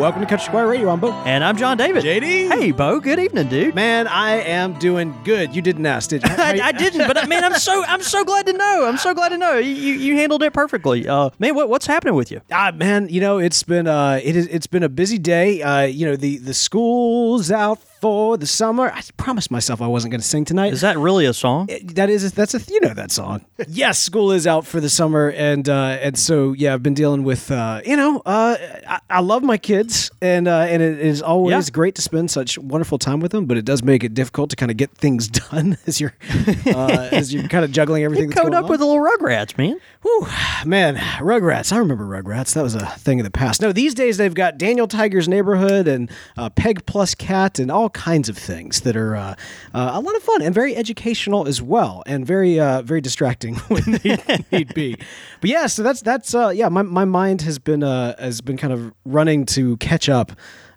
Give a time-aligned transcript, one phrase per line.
[0.00, 0.88] Welcome to Country Squire Radio.
[0.88, 1.12] I'm Beau.
[1.26, 2.02] And I'm John David.
[2.02, 2.48] JD.
[2.48, 3.00] Hey, Beau.
[3.00, 3.74] Good evening, dude.
[3.74, 5.54] Man, I am doing good.
[5.54, 6.30] You didn't ask, did you?
[6.38, 8.86] I, I didn't, but uh, man, I'm so I'm so glad to know.
[8.86, 11.06] I'm so glad to know you you handled it perfectly.
[11.06, 12.40] Uh, man, what what's happening with you?
[12.50, 15.60] Ah, man, you know it's been uh, it is it's been a busy day.
[15.60, 18.90] Uh, you know the the school's out for the summer.
[18.94, 20.72] I promised myself I wasn't going to sing tonight.
[20.72, 21.68] Is that really a song?
[21.94, 23.44] that is that's a you know that song.
[23.68, 27.24] yes, school is out for the summer, and uh, and so yeah, I've been dealing
[27.24, 28.56] with uh, you know uh,
[28.88, 31.72] I, I love my kids, and uh, and it is always Yeah.
[31.72, 34.56] great to spend such wonderful time with them, but it does make it difficult to
[34.56, 36.14] kind of get things done as you're
[36.66, 38.30] uh, as you're kind of juggling everything.
[38.30, 38.70] Code going up on.
[38.70, 39.80] with a little Rugrats, man.
[40.02, 40.26] Whew,
[40.64, 41.72] man, Rugrats.
[41.72, 42.54] I remember Rugrats.
[42.54, 43.60] That was a thing of the past.
[43.60, 47.89] No, these days they've got Daniel Tiger's Neighborhood and uh, Peg Plus Cat and all
[47.90, 49.34] kinds of things that are uh,
[49.74, 53.54] uh, a lot of fun and very educational as well, and very uh, very distracting
[53.68, 54.96] when need, need be.
[55.40, 56.68] But yeah, so that's that's uh, yeah.
[56.68, 60.32] My, my mind has been uh, has been kind of running to catch up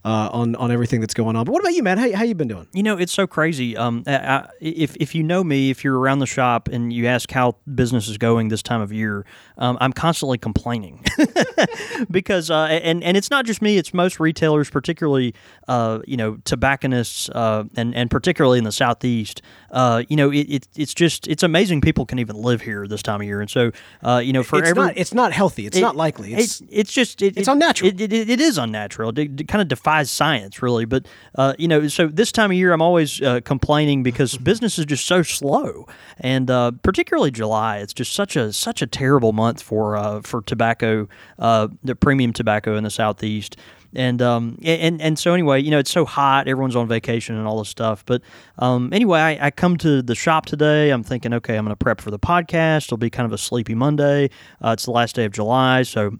[0.05, 1.45] uh, on on everything that's going on.
[1.45, 1.97] But what about you, man?
[1.97, 2.67] How how you been doing?
[2.73, 3.77] You know, it's so crazy.
[3.77, 7.31] Um, I, if if you know me, if you're around the shop and you ask
[7.31, 9.25] how business is going this time of year,
[9.57, 11.05] um, I'm constantly complaining
[12.11, 15.33] because uh, and and it's not just me; it's most retailers, particularly
[15.67, 19.41] uh, you know tobacconists, uh, and and particularly in the southeast.
[19.71, 23.01] Uh, you know, it, it it's just it's amazing people can even live here this
[23.01, 23.71] time of year, and so
[24.03, 25.65] uh, you know for It's every not it's not healthy.
[25.65, 26.33] It's it- not likely.
[26.33, 27.89] It's it- it's just it, it's it- unnatural.
[27.91, 29.17] It, it, it is unnatural.
[29.17, 30.85] It, it kind of defies science, really.
[30.85, 31.05] But
[31.35, 34.85] uh, you know, so this time of year, I'm always uh, complaining because business is
[34.85, 35.87] just so slow,
[36.19, 37.77] and uh, particularly July.
[37.77, 42.33] It's just such a such a terrible month for uh, for tobacco, uh, the premium
[42.33, 43.57] tobacco in the southeast.
[43.95, 46.47] And um and and so anyway, you know it's so hot.
[46.47, 48.03] Everyone's on vacation and all this stuff.
[48.05, 48.21] But
[48.57, 50.89] um anyway, I, I come to the shop today.
[50.89, 52.85] I'm thinking, okay, I'm going to prep for the podcast.
[52.85, 54.29] It'll be kind of a sleepy Monday.
[54.63, 56.17] Uh, it's the last day of July, so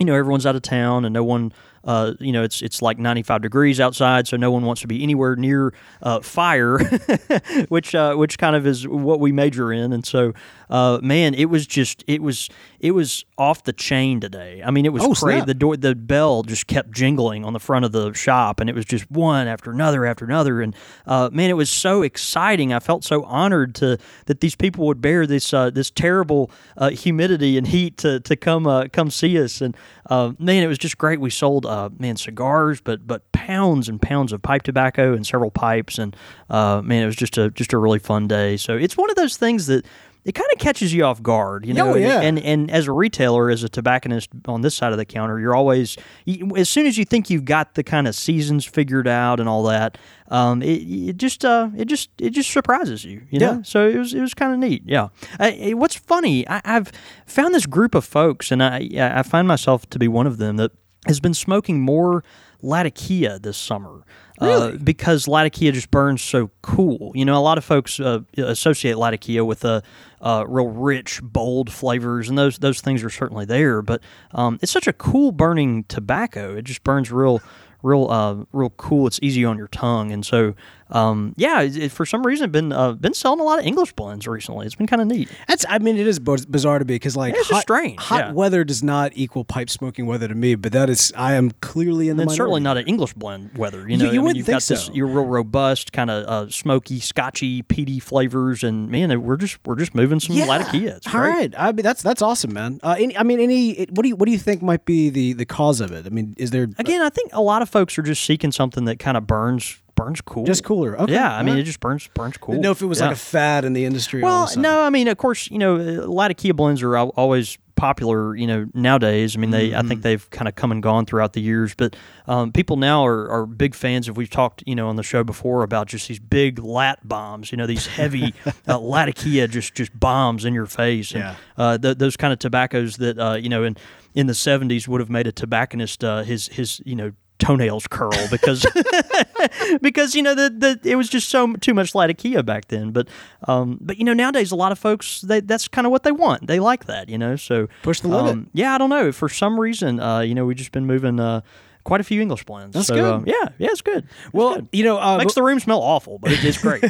[0.00, 1.52] you know everyone's out of town and no one
[1.86, 5.02] uh, you know it's it's like 95 degrees outside so no one wants to be
[5.02, 6.78] anywhere near uh, fire
[7.68, 9.92] which uh, which kind of is what we major in.
[9.92, 10.32] And so
[10.68, 12.48] uh, man it was just it was
[12.86, 14.62] it was off the chain today.
[14.64, 15.46] I mean it was Oh, crazy snap.
[15.46, 18.74] the door the bell just kept jingling on the front of the shop and it
[18.76, 20.62] was just one after another after another.
[20.62, 20.74] And
[21.06, 22.72] uh, man it was so exciting.
[22.72, 26.90] I felt so honored to that these people would bear this uh, this terrible uh,
[26.90, 29.60] humidity and heat to, to come uh, come see us.
[29.60, 29.76] And
[30.08, 31.20] uh, man it was just great.
[31.20, 35.50] We sold uh, man cigars but but pounds and pounds of pipe tobacco and several
[35.50, 35.98] pipes.
[35.98, 36.16] And
[36.48, 38.56] uh, man it was just a just a really fun day.
[38.56, 39.84] So it's one of those things that
[40.26, 41.90] it kind of catches you off guard, you know.
[41.90, 42.20] Oh, and- yeah.
[42.20, 45.54] and and as a retailer, as a tobacconist on this side of the counter, you're
[45.54, 49.38] always you, as soon as you think you've got the kind of seasons figured out
[49.38, 49.96] and all that,
[50.28, 53.52] um, it, it just uh, it just it just surprises you, you know.
[53.52, 53.62] Yeah.
[53.62, 55.04] So it was it was kind of neat, yeah.
[55.38, 56.90] Uh, eh, what's funny, I, I've
[57.24, 60.56] found this group of folks, and I I find myself to be one of them
[60.56, 60.72] that
[61.06, 62.24] has been smoking more
[62.62, 64.02] Latakia this summer.
[64.38, 67.12] Uh, because Latakia just burns so cool.
[67.14, 69.82] You know, a lot of folks uh, associate Latakia with a
[70.20, 73.82] uh, real rich, bold flavors, and those those things are certainly there.
[73.82, 74.02] But
[74.32, 76.56] um, it's such a cool burning tobacco.
[76.56, 77.40] It just burns real,
[77.82, 79.06] real, uh, real cool.
[79.06, 80.54] It's easy on your tongue, and so
[80.90, 83.92] um, yeah, it, it- for some reason, been uh, been selling a lot of English
[83.94, 84.66] blends recently.
[84.66, 85.28] It's been kind of neat.
[85.48, 85.64] That's.
[85.68, 88.32] I mean, it is biz- bizarre to me because like hot, strange, hot yeah.
[88.32, 90.54] weather does not equal pipe smoking weather to me.
[90.54, 93.80] But that is, I am clearly in the And certainly not an English blend weather.
[93.80, 94.92] You You- know, you I mean, wouldn't you've think got this so.
[94.92, 99.76] your real robust kind of uh, smoky, scotchy, peaty flavors, and man, we're just we're
[99.76, 100.96] just moving some Latakia.
[100.96, 101.52] It's All right.
[101.58, 102.78] I mean, that's that's awesome, man.
[102.82, 103.86] Uh, any, I mean, any.
[103.90, 106.06] What do you what do you think might be the the cause of it?
[106.06, 108.84] I mean, is there Again, I think a lot of folks are just seeking something
[108.84, 110.44] that kind of burns burns cool.
[110.44, 110.96] just cooler?
[111.00, 111.12] Okay.
[111.12, 111.60] Yeah, I mean, right.
[111.60, 112.52] it just burns burns cool.
[112.54, 113.06] Didn't know if it was Yeah.
[113.08, 114.22] like a fad in the industry.
[114.22, 118.34] Well, a no, I mean, of course, you know, uh, Latakia blends are always popular,
[118.34, 119.36] you know, nowadays.
[119.36, 119.88] I mean, they, I Mm-hmm.
[119.88, 121.94] think they've kind of come and gone throughout the years, but
[122.26, 125.22] um, people now are, are big fans of, we've talked, you know, on the show
[125.22, 128.32] before about just these big lat bombs, you know, these heavy
[128.68, 131.12] uh, Latakia just, just bombs in your face.
[131.12, 131.34] And, Yeah.
[131.58, 133.76] uh, th- those kind of tobaccos that, uh, you know, in,
[134.14, 138.10] in the 70s would have made a tobacconist, uh, his, his, you know, toenails curl
[138.30, 138.66] because
[139.80, 142.90] because you know the, the it was just so too much Latakia back then.
[142.90, 143.08] But
[143.46, 146.12] um, but you know nowadays a lot of folks they, that's kind of what they
[146.12, 146.46] want.
[146.46, 147.36] They like that, you know.
[147.36, 148.32] So Push the limit.
[148.32, 149.12] Um, yeah, I don't know.
[149.12, 151.20] For some reason, uh, you know, we've just been moving.
[151.20, 151.42] Uh,
[151.84, 152.74] quite a few English blends.
[152.74, 153.04] That's so, good.
[153.04, 154.02] um, yeah, yeah, it's good.
[154.24, 154.68] It's Well, good.
[154.72, 156.82] you know, uh, makes the room smell awful, but it's great.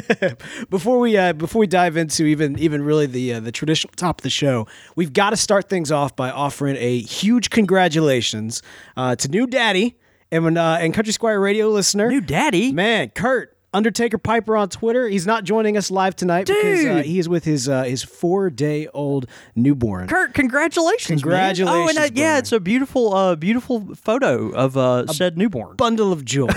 [0.71, 4.19] before we uh, before we dive into even even really the uh, the traditional top
[4.19, 8.63] of the show, we've got to start things off by offering a huge congratulations
[8.97, 9.95] uh, to new daddy
[10.31, 12.71] and uh, and Country Squire Radio listener, New daddy?
[12.71, 13.56] man, Kurt.
[13.73, 15.07] Undertaker Piper on Twitter.
[15.09, 18.49] He's not joining us live tonight because uh, he is with his uh, his four
[18.49, 20.07] day old newborn.
[20.07, 21.23] Kurt, congratulations!
[21.23, 21.31] man.
[21.31, 25.75] Congratulations, Oh, and uh, yeah, it's a beautiful, uh, beautiful photo of uh, said newborn.
[25.75, 26.47] bundle of joy.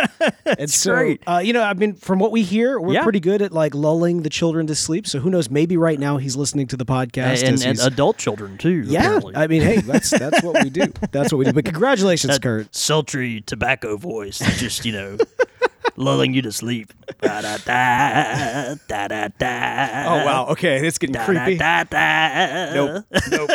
[0.58, 1.22] and so, great.
[1.26, 3.02] Uh, you know, I mean, from what we hear, we're Yeah.
[3.02, 5.06] pretty good at like lulling the children to sleep.
[5.06, 5.50] So who knows?
[5.50, 7.42] Maybe right now he's listening to the podcast.
[7.44, 8.84] and, and adult children too.
[8.86, 9.36] yeah, apparently.
[9.36, 10.84] I mean, hey, that's that's what we do.
[11.12, 11.52] That's what we do.
[11.52, 12.74] But congratulations, that Kurt.
[12.74, 15.16] sultry tobacco voice, just you know,
[15.96, 16.92] lulling you to sleep.
[17.20, 20.04] Da da da da da da.
[20.06, 21.56] Oh wow, okay, it's getting Da, creepy.
[21.56, 22.74] da, da, da.
[22.74, 23.50] Nope, nope,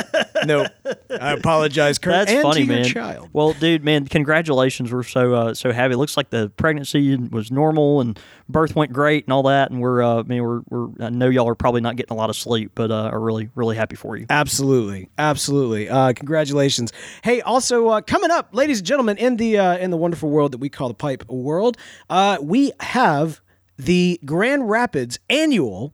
[0.45, 0.67] nope.
[1.19, 2.11] I apologize, Kurt.
[2.13, 2.85] That's and funny, to your man.
[2.85, 3.29] child.
[3.33, 4.91] Well, dude, man, congratulations.
[4.91, 5.93] We're so uh, so happy.
[5.93, 8.19] It looks like the pregnancy was normal and
[8.49, 9.71] birth went great and all that.
[9.71, 12.17] And we're, uh, I mean, we're, we're, I know y'all are probably not getting a
[12.17, 14.25] lot of sleep, but uh, are really, really happy for you.
[14.29, 15.87] Absolutely, absolutely.
[15.87, 16.91] Uh, congratulations.
[17.23, 20.51] Hey, also uh, coming up, ladies and gentlemen, in the uh, in the wonderful world
[20.51, 21.77] that we call the pipe world,
[22.09, 23.39] uh, we have
[23.77, 25.93] the Grand Rapids annual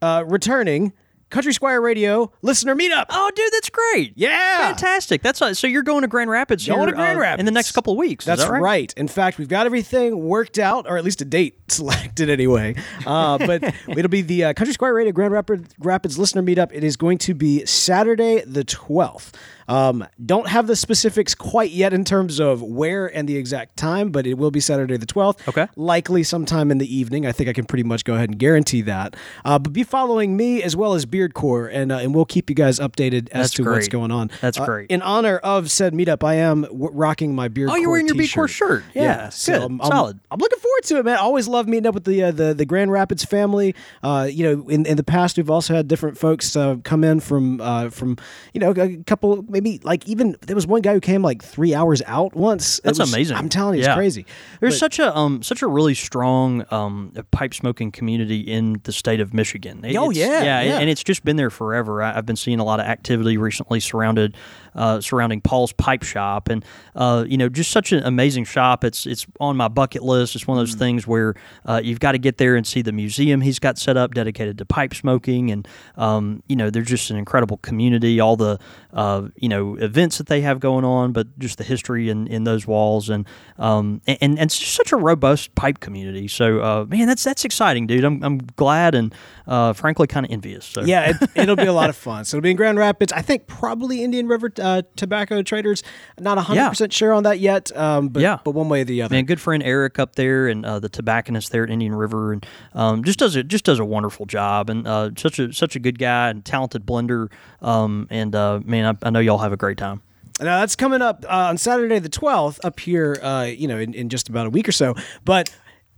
[0.00, 0.92] uh, returning
[1.36, 3.04] Country Squire Radio listener meetup.
[3.10, 4.14] Oh, dude, that's great.
[4.16, 4.68] Yeah.
[4.68, 5.20] fantastic.
[5.20, 7.44] That's uh, so you're going to Grand Rapids Going here, to Grand uh, Rapids in
[7.44, 8.24] the next couple of weeks.
[8.24, 8.90] is That's that right?
[8.96, 12.74] In fact, we've got everything worked out, or at least a date selected anyway.
[13.04, 16.70] Uh, but it'll be the uh, Country Squire Radio Grand Rapids, Rapids listener meetup.
[16.72, 19.34] It is going to be Saturday the 12th.
[19.68, 24.10] Um, don't have the specifics quite yet in terms of where and the exact time,
[24.10, 25.46] but it will be Saturday the 12th.
[25.48, 25.66] Okay.
[25.76, 27.26] Likely sometime in the evening.
[27.26, 29.16] I think I can pretty much go ahead and guarantee that.
[29.44, 32.54] Uh, but be following me as well as Beardcore, and uh, and we'll keep you
[32.56, 34.30] guys updated as That's to what's going on.
[34.40, 34.90] That's Uh, great.
[34.90, 38.16] In honor of said meetup, I am w- rocking my Beardcore Oh, you're wearing your.
[38.16, 38.84] Beardcore shirt.
[38.94, 39.62] Yeah, so good.
[39.62, 40.20] I'm, I'm- Solid.
[40.30, 41.16] I'm looking forward to it, man.
[41.16, 43.74] I always love meeting up with the uh, the the Grand Rapids family.
[44.02, 47.20] Uh, you know, in, in the past, we've also had different folks uh, come in
[47.20, 48.16] from uh, from
[48.54, 51.74] you know a couple maybe like even there was one guy who came like three
[51.74, 52.78] hours out once.
[52.78, 53.36] It That's was- amazing.
[53.36, 53.94] I'm telling you, it's Yeah.
[53.94, 54.26] crazy.
[54.60, 58.92] There's But- such a um such a really strong um pipe smoking community in the
[58.92, 59.82] state of Michigan.
[59.84, 60.78] It- Oh, yeah, yeah, yeah.
[60.78, 62.02] and it's just been there forever.
[62.02, 64.36] I, I've been seeing a lot of activity recently surrounded
[64.76, 66.64] uh, surrounding Paul's Pipe Shop, and
[66.94, 68.84] uh, you know just such an amazing shop.
[68.84, 70.36] It's it's on my bucket list.
[70.36, 70.78] It's one of those Mm.
[70.78, 71.34] things where
[71.64, 74.58] uh, you've got to get there and see the museum he's got set up dedicated
[74.58, 78.20] to pipe smoking, and um, you know there's just an incredible community.
[78.20, 78.58] All the
[78.92, 82.44] uh, you know events that they have going on, but just the history in, in
[82.44, 83.26] those walls, and
[83.58, 86.28] um, and and it's just such a robust pipe community.
[86.28, 88.04] So uh, man, that's that's exciting, dude.
[88.04, 89.14] I'm I'm glad and
[89.46, 90.64] uh, frankly kind of envious.
[90.66, 90.82] So.
[90.82, 92.24] yeah, it, it'll be a lot of fun.
[92.24, 93.12] So it'll be in Grand Rapids.
[93.12, 95.82] I think probably Indian River uh, Tobacco Traders.
[96.18, 98.38] Not 100% sure on that yet, um, but, Yeah.
[98.44, 99.14] but one way or the other.
[99.14, 102.46] Man, good friend Eric up there, and uh, the tobacconist there at Indian River, and
[102.74, 105.78] um, just does a just does a wonderful job, and uh, such a such a
[105.78, 107.30] good guy and talented blender.
[107.62, 110.02] Um, and uh, man, I, I know y'all have a great time.
[110.40, 113.94] Now that's coming up uh, on Saturday the 12th up here, uh, you know, in,
[113.94, 114.94] in just about a week or so.
[115.24, 115.48] But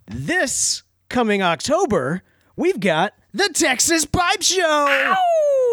[0.07, 2.23] this coming October,
[2.55, 5.15] we've got the Texas Pipe Show.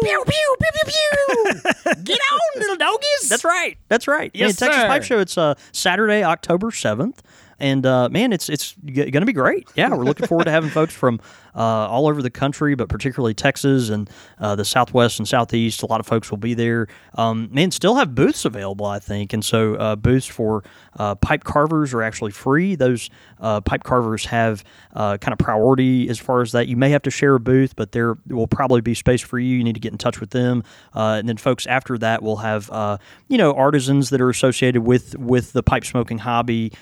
[0.02, 1.94] Pew, pew, pew, pew, pew.
[2.04, 3.28] Get on, little doggies.
[3.28, 3.76] That's right.
[3.88, 4.30] That's right.
[4.34, 4.88] Yes, yeah, Texas sir.
[4.88, 5.18] Pipe Show.
[5.20, 7.22] It's uh, Saturday, October seventh,
[7.58, 9.68] and uh, man, it's it's going to be great.
[9.74, 11.20] Yeah, we're looking forward to having folks from
[11.56, 15.82] uh, all over the country, but particularly Texas and uh, the Southwest and Southeast.
[15.82, 16.86] A lot of folks will be there.
[17.14, 20.62] Um, man, still have booths available, I think, and so uh, booths for
[20.98, 22.74] uh, pipe carvers are actually free.
[22.74, 23.08] Those
[23.40, 26.68] uh, pipe carvers have uh, kind of priority as far as that.
[26.68, 29.56] You may have to share a booth, but there will probably be space for you.
[29.56, 33.00] You need to get in touch with them, and then folks after that will have
[33.28, 36.72] you know artisans that are associated with with the pipe smoking hobby,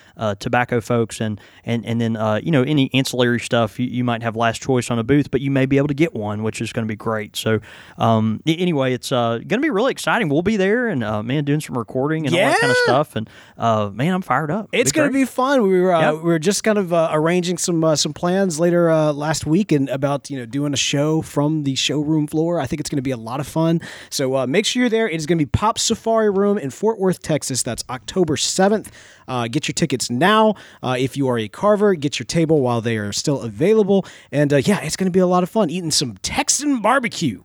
[0.41, 4.35] tobacco folks, and and and then you know any ancillary stuff you, you might have
[4.35, 6.73] last choice on a booth, but you may be able to get one, which is
[6.73, 7.37] going to be great.
[7.37, 7.61] So
[7.99, 10.29] um, anyway, it's uh, going to be really exciting.
[10.29, 13.17] We'll be there, and uh, man, doing some recording and all that kind of stuff,
[13.17, 14.69] and uh, man, I'm fired up.
[14.73, 15.63] It's going to be fun.
[15.63, 16.15] We were uh, Yep.
[16.17, 19.73] we were just kind of uh, arranging some uh, some plans later uh, last week
[19.73, 22.61] and about you know doing a show from the showroom floor.
[22.61, 23.81] I think it's going to be a lot of fun.
[24.11, 25.09] So uh, make sure you're there.
[25.09, 27.63] It is going to be Pop Safari Room in Fort Worth, Texas.
[27.63, 28.91] That's October seventh.
[29.29, 30.55] Uh, get your tickets now.
[30.83, 34.05] Uh, if you are a carver, get your table while they are still available.
[34.33, 37.43] And uh, yeah, it's going to be a lot of fun eating some Texan barbecue.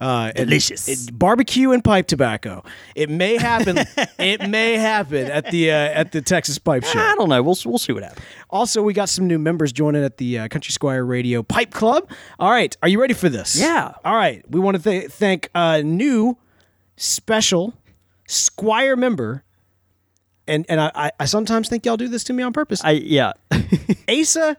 [0.00, 0.88] Uh, Delicious.
[0.88, 2.64] it- barbecue and pipe tobacco.
[2.94, 3.76] It may happen.
[4.18, 6.98] it may happen at the uh, at the Texas Pipe Show.
[6.98, 7.42] I don't know.
[7.42, 8.24] We'll we'll see what happens.
[8.48, 12.10] Also, we got some new members joining at the uh, Country Squire Radio Pipe Club.
[12.38, 13.60] All right, are you ready for this?
[13.60, 13.92] Yeah.
[14.02, 16.38] All right, we want to th- thank a new
[16.96, 17.74] special
[18.26, 19.44] Squire member,
[20.50, 22.80] and and I, I- I sometimes think y'all do this to me on purpose.
[22.84, 23.32] I yeah.
[24.08, 24.56] Asa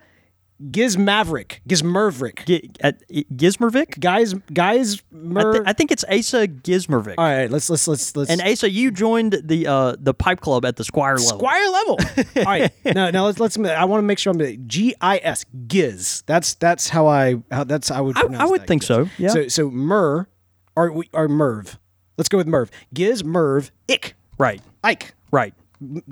[0.69, 3.99] Giz Maverick, Giz Mervrick, G- at, Gizmervik.
[3.99, 5.53] guys, guys, I, Mer.
[5.55, 7.15] thi- I think it's Asa Gizmervik.
[7.17, 8.29] All right, let's let's let's let's.
[8.29, 11.39] And Asa, you joined the uh, the pipe club at the Squire level.
[11.39, 11.97] Squire level.
[12.37, 13.57] All right, now now let's let's.
[13.57, 16.21] I want to make sure I'm G I S Giz.
[16.27, 18.17] That's that's how I how that's how I would.
[18.17, 18.87] I- I would that, think Giz.
[18.87, 19.29] so, yeah.
[19.29, 20.27] So so Mer,
[20.75, 21.79] or or Merv.
[22.19, 22.69] Let's go with Merv.
[22.93, 24.61] Giz Merv Ick Right.
[24.83, 25.15] Ike.
[25.31, 25.55] Right.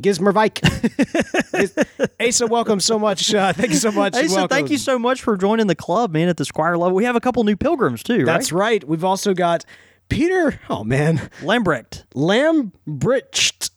[0.02, 0.60] Giz Mervike.
[2.20, 3.34] Asa, welcome so much.
[3.34, 4.16] Uh, thank you so much.
[4.16, 4.48] Asa, welcome.
[4.50, 6.28] thank you so much for joining the club, man.
[6.28, 8.26] At the Squire level, we have a couple new pilgrims too.
[8.26, 8.84] That's right.
[8.84, 9.66] We've also got
[10.10, 10.60] Peter.
[10.70, 12.06] Oh man, Lambrecht.
[12.16, 12.72] Lambrecht.
[12.96, 13.72] Lambrecht.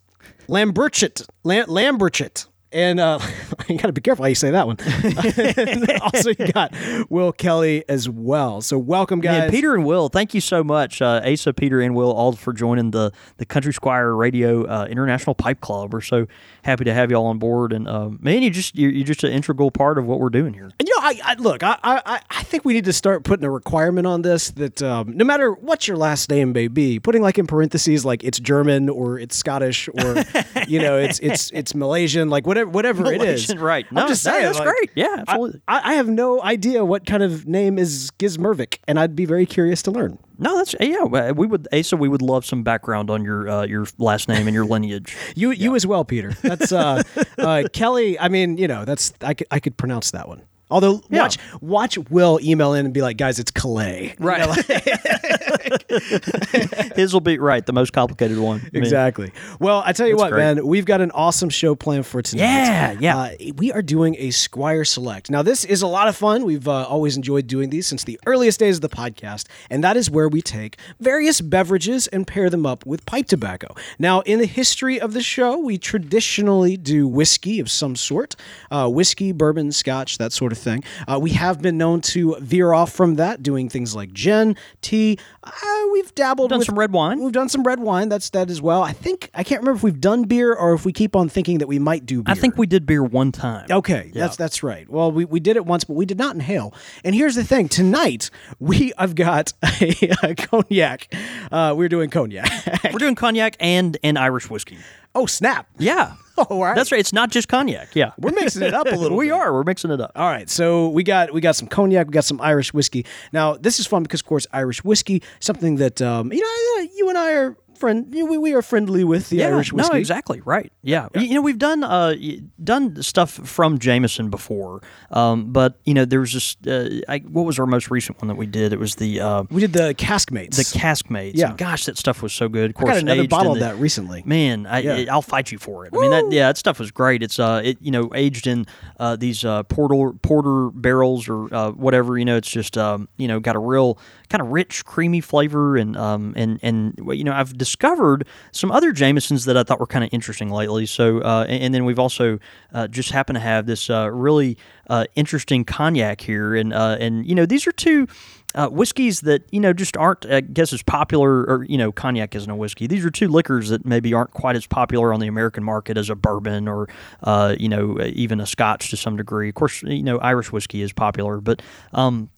[0.49, 2.47] Lambrichit, Lam- Lambrichit.
[2.73, 3.19] And uh,
[3.69, 4.77] you got to be careful how you say that one.
[6.03, 6.75] Also, you got
[7.11, 8.61] Will Kelly as well.
[8.61, 9.45] So, welcome, guys.
[9.45, 12.53] Yeah, Peter and Will, thank you so much, uh, Asa, Peter, and Will, all for
[12.53, 15.93] joining the the Country Squire Radio uh, International Pipe Club.
[15.93, 16.27] We're so
[16.63, 19.33] happy to have y'all on board, and uh, man, you just you're, you're just an
[19.33, 20.71] integral part of what we're doing here.
[20.79, 21.63] And, you know, I, I look.
[21.63, 25.17] I, I I think we need to start putting a requirement on this that um,
[25.17, 28.89] no matter what your last name may be, putting like in parentheses like it's German
[28.89, 30.25] or it's Scottish or
[30.67, 33.55] you know it's it's it's Malaysian, like whatever whatever it is.
[33.57, 33.87] Right.
[33.91, 34.91] I'm No, just saying, that's like, great.
[34.95, 35.61] Yeah, I- absolutely.
[35.69, 39.47] I, I have no idea what kind of name is Gizmervik, and I'd be very
[39.47, 40.19] curious to learn.
[40.39, 41.05] No, that's yeah.
[41.05, 44.55] We would Asa, we would love some background on your uh, your last name and
[44.55, 45.17] your lineage.
[45.37, 46.33] You you as well, Peter.
[46.43, 47.03] That's uh,
[47.39, 48.19] uh, Kelly.
[48.19, 50.43] I mean, you know, that's I could I could pronounce that one.
[50.73, 51.23] Although Yeah.
[51.23, 54.15] watch watch Will email in and be like, guys, it's Calais.
[54.19, 54.43] Right.
[56.97, 58.61] His will be right, the most complicated one.
[58.61, 59.33] I mean, Exactly.
[59.61, 60.55] Well, I tell you That's what, great.
[60.57, 62.43] man, we've got an awesome show planned for tonight.
[62.43, 63.19] Yeah, yeah.
[63.19, 65.31] Uh, we are doing a Squire Select.
[65.31, 66.45] Now, this is a lot of fun.
[66.45, 69.97] We've uh, always enjoyed doing these since the earliest days of the podcast, and that
[69.97, 73.75] is where we take various beverages and pair them up with pipe tobacco.
[73.99, 78.35] Now, in the history of the show, we traditionally do whiskey of some sort
[78.71, 80.85] uh, whiskey, bourbon, scotch, that sort of thing.
[81.07, 85.19] Uh, we have been known to veer off from that, doing things like gin, tea.
[85.43, 85.51] Uh,
[85.93, 87.23] we've dabbled Done with some red wine.
[87.23, 88.09] We've done some red wine.
[88.09, 88.83] That's that as well.
[88.83, 91.59] I think I can't remember if we've done beer or if we keep on thinking
[91.59, 92.33] that we might do beer.
[92.33, 93.67] I think we did beer one time.
[93.71, 94.89] Okay, that's that's right.
[94.89, 96.75] Well, we, we did it once, but we did not inhale.
[97.05, 101.15] And here's the thing: tonight we I've got a, a cognac.
[101.51, 102.51] Uh, we're doing cognac.
[102.93, 104.79] We're doing cognac and and Irish whiskey.
[105.15, 105.67] Oh snap!
[105.79, 106.15] Yeah.
[106.39, 106.75] Oh, all right.
[106.75, 106.99] That's right.
[106.99, 107.95] It's not just cognac.
[107.95, 108.13] Yeah.
[108.19, 109.19] We're mixing it up a little.
[109.19, 109.33] we bit.
[109.33, 109.53] are.
[109.53, 110.13] We're mixing it up.
[110.17, 113.05] All right, so we got we got some cognac, we got some Irish whiskey.
[113.33, 117.09] Now this is fun because, of course, Irish whiskey, something that um, you know, you
[117.11, 119.93] and I are friend, you know, we, we are friendly with the yeah, Irish whiskey.
[119.93, 120.73] No, exactly right.
[120.83, 122.15] Yeah, You- you know we've done uh
[122.63, 126.57] done stuff from Jameson before, um, but you know there was this.
[126.67, 128.73] Uh, I, what was our most recent one that we did?
[128.73, 130.57] It was the uh, We did the cask mates.
[130.57, 131.39] the cask mates.
[131.39, 131.49] Yeah.
[131.51, 132.71] And gosh, that stuff was so good.
[132.71, 134.23] Of course, I got another bottle in of that recently.
[134.25, 135.13] Man, I, Yeah.
[135.13, 135.93] I'll fight you for it.
[135.95, 137.23] I mean, that yeah, that stuff was great.
[137.23, 138.67] It's uh, it you know, aged in
[139.01, 142.17] uh, these uh, porter porter barrels or uh, whatever.
[142.19, 143.99] You know, it's just um, you know, got a real
[144.29, 148.93] kind of rich, creamy flavor, and um, and and you know, I've discovered some other
[148.93, 150.85] Jamesons that I thought were kind of interesting lately.
[150.85, 152.39] So, uh, and, and then we've also
[152.75, 154.59] uh, just happened to have this uh, really
[154.91, 158.07] uh, interesting cognac here, and uh, and you know, these are two
[158.55, 161.45] uh, whiskeys that you know just aren't, I guess, as popular.
[161.45, 162.87] Or you know, cognac isn't a whiskey.
[162.87, 166.11] These are two liquors that maybe aren't quite as popular on the American market as
[166.11, 166.89] a bourbon or
[167.23, 169.49] uh, you know even a Scotch to some degree.
[169.49, 171.63] Of course, you know Irish whiskey is popular, but
[171.95, 172.29] um,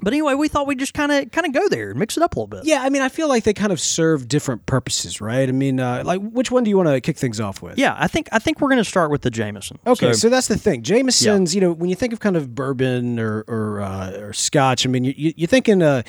[0.00, 2.22] but anyway, we thought we'd just kind of kind of go there and mix it
[2.22, 2.64] up a little bit.
[2.64, 5.48] Yeah, I mean, I feel like they kind of serve different purposes, right?
[5.48, 7.78] I mean, uh, like, which one do you want to kick things off with?
[7.78, 9.78] Yeah, I think I think we're going to start with the Jameson.
[9.86, 10.82] Okay, so, So- that's the thing.
[10.82, 14.86] Jameson's, you know, when you think of kind of bourbon or or, uh, or Scotch,
[14.86, 16.02] I mean, you, you, you're thinking, uh,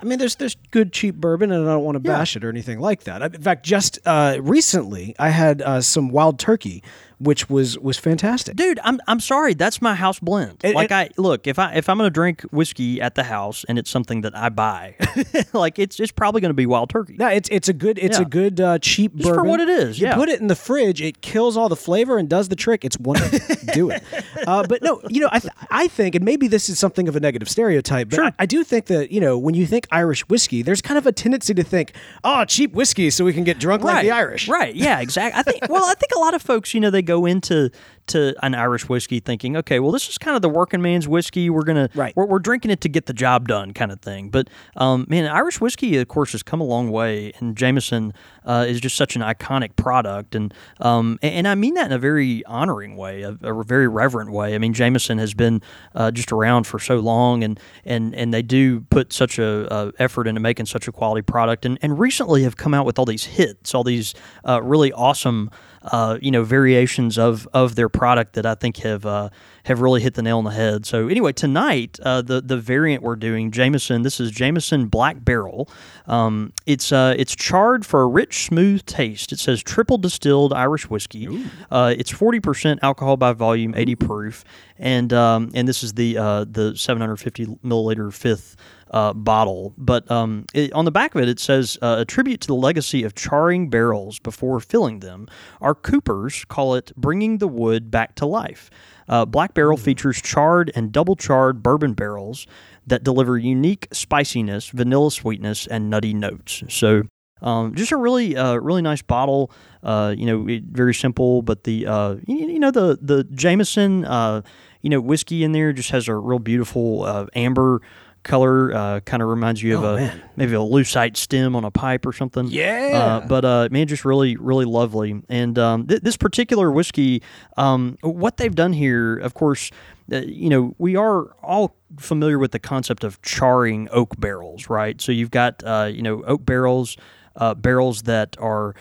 [0.00, 2.48] I mean, there's there's good cheap bourbon, and I don't want to bash it or
[2.48, 3.22] anything like that.
[3.34, 6.82] In fact, just uh, recently, I had uh, some wild turkey,
[7.22, 8.56] which was was fantastic.
[8.56, 9.54] Dude, I'm I'm sorry.
[9.54, 10.58] That's my house blend.
[10.64, 13.78] And- like I look, if I if I'm gonna drink whiskey at the house and
[13.78, 14.96] it's something that I buy,
[15.52, 17.16] like it's it's probably gonna be wild turkey.
[17.18, 20.00] No, it's it's a good it's a good uh, cheap Just for what it is,
[20.00, 20.14] You yeah.
[20.14, 22.84] put it in the fridge, it kills all the flavor and does the trick.
[22.84, 23.38] It's wonderful.
[23.72, 24.02] Do it.
[24.46, 27.16] Uh, but no, you know, I th- I think, and maybe this is something of
[27.16, 30.28] a negative stereotype, but I, I do think that you know when you think Irish
[30.28, 31.92] whiskey, there's kind of a tendency to think,
[32.24, 34.48] oh, cheap whiskey, so we can get drunk like the Irish.
[34.48, 34.74] Right.
[34.74, 35.38] Yeah, exactly.
[35.38, 37.70] I think well, I think a lot of folks, you know, they go into
[38.08, 41.50] to an Irish whiskey thinking, okay, well, this is kind of the working man's whiskey.
[41.50, 42.14] We're gonna Right.
[42.16, 44.28] we're, we're drinking it to get the job done, kind of thing.
[44.28, 48.12] But um, man, Irish whiskey, of course, has come a long way, and Jameson
[48.44, 51.92] uh, is just such an iconic product, and um, and, and I mean that in
[51.92, 54.54] a very honoring way, a, a very reverent way.
[54.54, 55.62] I mean, Jameson has been
[55.94, 59.92] uh, just around for so long, and and and they do put such a, a
[59.98, 63.04] effort into making such a quality product, and and recently have come out with all
[63.06, 64.14] these hits, all these
[64.46, 65.50] uh, really awesome.
[65.84, 69.30] Uh, you know variations of of their product that I think have uh,
[69.64, 70.86] have really hit the nail on the head.
[70.86, 74.02] So anyway, tonight uh, the the variant we're doing Jameson.
[74.02, 75.68] This is Jameson Black Barrel.
[76.06, 79.32] Um, it's uh, it's charred for a rich, smooth taste.
[79.32, 81.46] It says triple distilled Irish whiskey.
[81.70, 84.44] Uh, it's forty percent alcohol by volume, eighty proof,
[84.78, 88.56] and um, and this is the uh, the seven hundred fifty milliliter fifth
[88.92, 89.74] uh, bottle.
[89.76, 92.54] But um, it, on the back of it, it says uh, a tribute to the
[92.54, 95.26] legacy of charring barrels before filling them.
[95.60, 98.70] Our coopers call it bringing the wood back to life.
[99.08, 102.46] Uh, Black Barrel features charred and double charred bourbon barrels
[102.86, 106.62] that deliver unique spiciness, vanilla sweetness, and nutty notes.
[106.68, 107.02] So.
[107.40, 109.50] Um, just a really, uh, really nice bottle.
[109.82, 114.04] Uh, you know, it, very simple, but the uh, you, you know the the Jameson,
[114.04, 114.42] uh,
[114.80, 117.82] you know, whiskey in there just has a real beautiful uh, amber
[118.22, 118.74] color.
[118.74, 120.22] Uh, kind of reminds you of Oh, a man.
[120.36, 122.46] maybe a lucite stem on a pipe or something.
[122.48, 123.20] Yeah.
[123.22, 125.22] Uh, but uh, man, just really, really lovely.
[125.28, 127.22] And um, th- this particular whiskey,
[127.56, 129.70] um, what they've done here, of course,
[130.12, 135.00] uh, you know, we are all familiar with the concept of charring oak barrels, right?
[135.00, 136.96] So you've got, uh, you know, oak barrels,
[137.36, 138.74] uh, barrels that are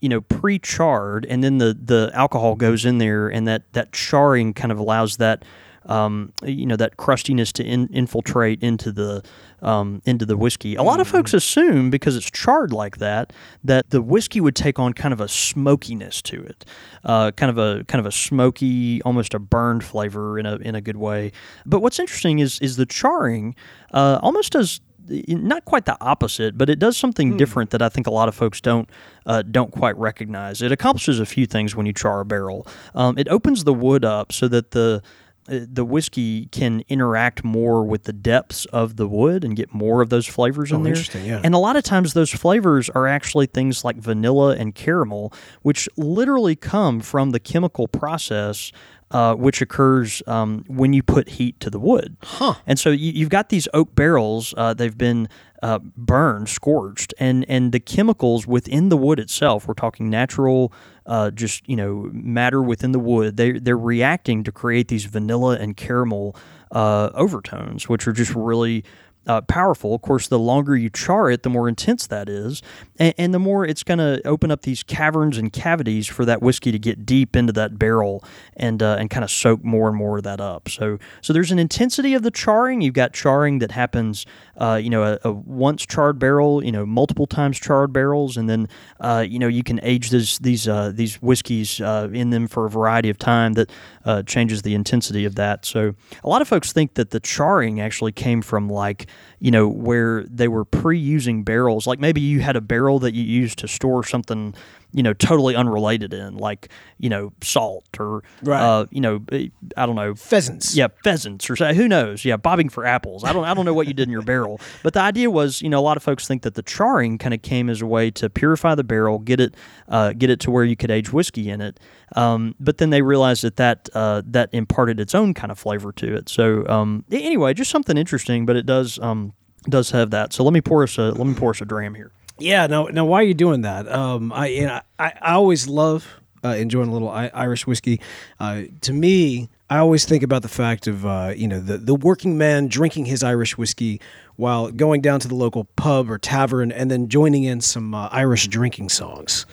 [0.00, 4.52] you know pre-charred and then the the alcohol goes in there and that that charring
[4.52, 5.42] kind of allows that
[5.86, 9.22] um, you know that crustiness to in, infiltrate into the
[9.62, 10.74] um, into the whiskey.
[10.74, 13.32] A lot of folks assume because it's charred like that
[13.64, 16.64] that the whiskey would take on kind of a smokiness to it,
[17.04, 20.74] uh, kind of a kind of a smoky, almost a burned flavor in a in
[20.74, 21.32] a good way.
[21.64, 23.54] But what's interesting is is the charring
[23.92, 24.80] uh, almost does
[25.28, 28.34] not quite the opposite, but it does something different that I think a lot of
[28.34, 28.88] folks don't
[29.24, 30.62] uh, don't quite recognize.
[30.62, 32.66] It accomplishes a few things when you char a barrel.
[32.94, 35.02] Um, it opens the wood up so that the
[35.48, 40.08] the whiskey can interact more with the depths of the wood and get more of
[40.10, 40.92] those flavors in Oh, there.
[40.92, 41.40] interesting, yeah.
[41.44, 45.88] And a lot of times those flavors are actually things like vanilla and caramel, which
[45.96, 48.72] literally come from the chemical process
[49.12, 52.16] uh, which occurs um, when you put heat to the wood.
[52.24, 52.54] Huh.
[52.66, 54.52] And so you, you've got these oak barrels.
[54.56, 55.28] Uh, they've been
[55.62, 59.66] uh, burned, scorched, and and the chemicals within the wood itself.
[59.66, 60.72] We're talking natural,
[61.06, 63.36] uh, just you know, matter within the wood.
[63.36, 66.36] They they're reacting to create these vanilla and caramel
[66.70, 68.84] uh, overtones, which are just really
[69.26, 69.94] uh, powerful.
[69.94, 72.62] Of course, the longer you char it, the more intense that is,
[72.98, 76.42] and, and the more it's going to open up these caverns and cavities for that
[76.42, 78.24] whiskey to get deep into that barrel
[78.56, 80.68] and uh, and kind of soak more and more of that up.
[80.68, 82.80] So so there's an intensity of the charring.
[82.80, 84.26] You've got charring that happens,
[84.58, 88.48] uh, you know, a, a once charred barrel, you know, multiple times charred barrels, and
[88.48, 88.68] then
[89.00, 92.66] uh, you know you can age this, these uh, these whiskeys uh, in them for
[92.66, 93.70] a variety of time that
[94.04, 95.64] uh, changes the intensity of that.
[95.64, 99.06] So a lot of folks think that the charring actually came from like
[99.40, 103.22] you know where they were pre-using barrels like maybe you had a barrel that you
[103.22, 104.54] used to store something
[104.96, 108.60] you know totally unrelated in like you know salt or Right.
[108.60, 110.14] uh, you know eh, i don't know.
[110.14, 110.74] Pheasants.
[110.74, 112.24] yeah pheasants or who knows?
[112.24, 113.22] Yeah bobbing for apples.
[113.22, 114.58] I don't i don't know what you did in your barrel.
[114.82, 117.34] But the idea was you know a lot of folks think that the charring kind
[117.34, 119.54] of came as a way to purify the barrel get it
[119.88, 121.78] uh, get it to where you could age whiskey in it.
[122.16, 125.92] Um, but then they realized that that uh, that imparted its own kind of flavor
[125.92, 126.28] to it.
[126.30, 129.34] So um, anyway just something interesting but it does um,
[129.68, 130.32] does have that.
[130.32, 132.66] So let me pour us a let me pour us a dram here Yeah.
[132.66, 133.88] Now, now, why are you doing that?
[133.90, 136.06] Um, I, you know, I, I always love
[136.44, 138.00] uh, enjoying a little I- Irish whiskey.
[138.38, 141.94] Uh, to me, I always think about the fact of uh, you know the the
[141.94, 144.00] working man drinking his Irish whiskey
[144.36, 148.08] while going down to the local pub or tavern and then joining in some uh,
[148.12, 149.44] Irish drinking songs.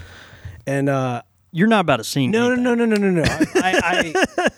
[0.67, 3.23] And uh, you're not about to sing no, no, no, no, no, no, no.
[3.25, 4.13] I,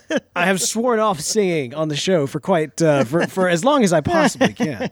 [0.08, 3.64] I, I have sworn off singing on the show for quite uh, for for as
[3.64, 4.90] long as I possibly can.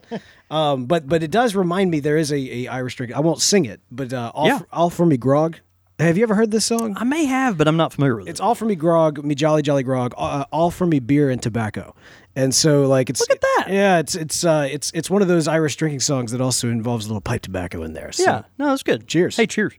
[0.49, 3.11] Um, but but it does remind me there is a, a Irish drink.
[3.13, 4.59] I won't sing it, but uh, all Yeah.
[4.59, 5.57] for, all for me grog.
[5.97, 6.93] Have you ever heard this song?
[6.97, 9.23] i may have but i'm not familiar with It's it It's all for me grog,
[9.23, 11.95] me jolly jolly grog, uh, all for me beer and tobacco.
[12.35, 13.65] And so like it's Look at that.
[13.69, 17.05] Yeah, it's it's uh, it's it's one of those Irish drinking songs that also involves
[17.05, 18.11] a little pipe tobacco in there.
[18.11, 18.23] So.
[18.23, 19.37] yeah no that's good Cheers.
[19.37, 19.73] hey cheers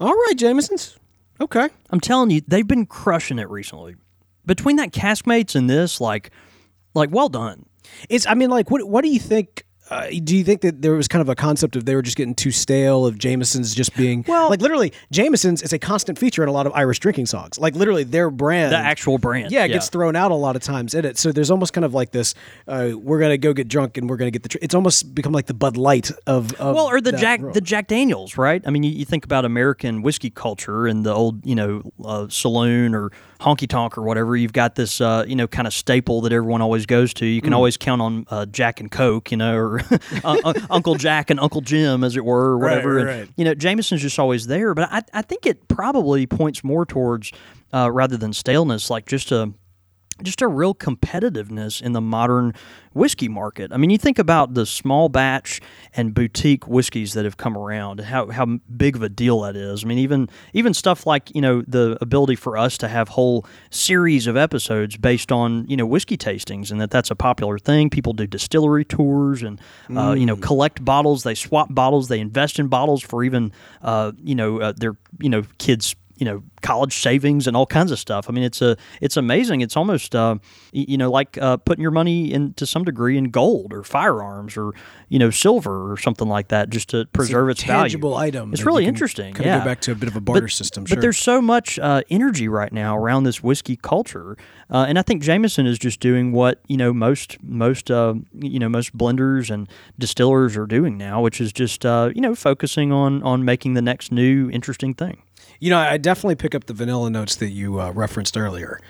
[0.00, 0.96] All right, Jameson's.
[1.40, 1.68] Okay.
[1.90, 3.96] I'm telling you, they've been crushing it recently.
[4.46, 6.30] Between that Caskmates and this, like,
[6.94, 7.66] like well done.
[8.08, 8.26] It's.
[8.26, 11.08] I mean, like, what what do you think uh, do you think that there was
[11.08, 14.24] kind of a concept of they were just getting too stale of Jameson's just being
[14.28, 17.58] Well- like literally Jameson's is a constant feature in a lot of Irish drinking songs.
[17.58, 19.50] Like literally their brand, The actual brand.
[19.52, 21.18] yeah, it gets thrown out a lot of times in it.
[21.18, 22.34] So there's almost kind of like this:
[22.68, 24.48] uh, we're gonna go get drunk and we're gonna get the.
[24.50, 27.54] Tr- it's almost become like the Bud Light of, of well, or the Jack world.
[27.54, 28.62] the Jack Daniels, right?
[28.66, 32.28] I mean, you, you think about American whiskey culture and the old, you know, uh,
[32.28, 34.36] saloon or honky tonk or whatever.
[34.36, 37.24] You've got this, uh, you know, kind of staple that everyone always goes to.
[37.24, 37.34] Mm.
[37.34, 39.80] You can always count on uh, Jack and Coke, you know, or
[40.70, 42.94] Uncle Jack and Uncle Jim, as it were, or whatever.
[42.96, 43.28] right, And, right.
[43.36, 47.32] You know, Jameson's just always there, but I, I think it probably points more towards
[47.72, 49.52] uh, rather than staleness, like just a
[50.22, 52.54] just a real competitiveness in the modern
[52.92, 53.72] whiskey market.
[53.72, 55.60] I mean, you think about the small batch
[55.94, 59.56] and boutique whiskeys that have come around, and how, how big of a deal that
[59.56, 59.84] is.
[59.84, 63.46] I mean, even even stuff like you know the ability for us to have whole
[63.70, 67.90] series of episodes based on you know whiskey tastings, and that that's a popular thing.
[67.90, 69.60] People do distillery tours and
[69.96, 71.22] uh, you know collect bottles.
[71.22, 72.08] They swap bottles.
[72.08, 73.52] They invest in bottles for even
[73.82, 77.90] uh, you know uh, their you know kids you know college savings and all kinds
[77.90, 78.28] of stuff.
[78.28, 79.62] I mean, it's a it's amazing.
[79.62, 80.36] It's almost uh,
[80.70, 84.56] you know like uh, putting your money in to some degree in gold or firearms
[84.56, 84.74] or
[85.08, 88.28] you know silver or something like that just to preserve its, tangible value.
[88.28, 88.52] item.
[88.52, 89.32] It's really interesting.
[89.32, 89.56] Kind yeah.
[89.56, 90.84] of go back to a bit of a barter but, system.
[90.84, 90.96] Sure.
[90.96, 94.36] But there's so much uh, energy right now around this whiskey culture,
[94.68, 98.58] uh, and I think Jameson is just doing what you know most most uh, you
[98.58, 102.92] know most blenders and distillers are doing now, which is just uh, you know focusing
[102.92, 105.22] on on making the next new interesting thing.
[105.60, 108.80] You know, I definitely pick up the vanilla notes that you uh, referenced earlier.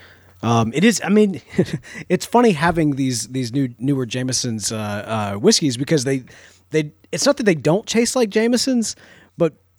[0.43, 1.03] Um, it is.
[1.05, 1.43] I mean,
[2.09, 6.25] it's funny having these these new newer Jameson's uh, uh, whiskeys because they
[6.71, 6.93] they.
[7.13, 8.95] It's not that they don't taste like Jameson's,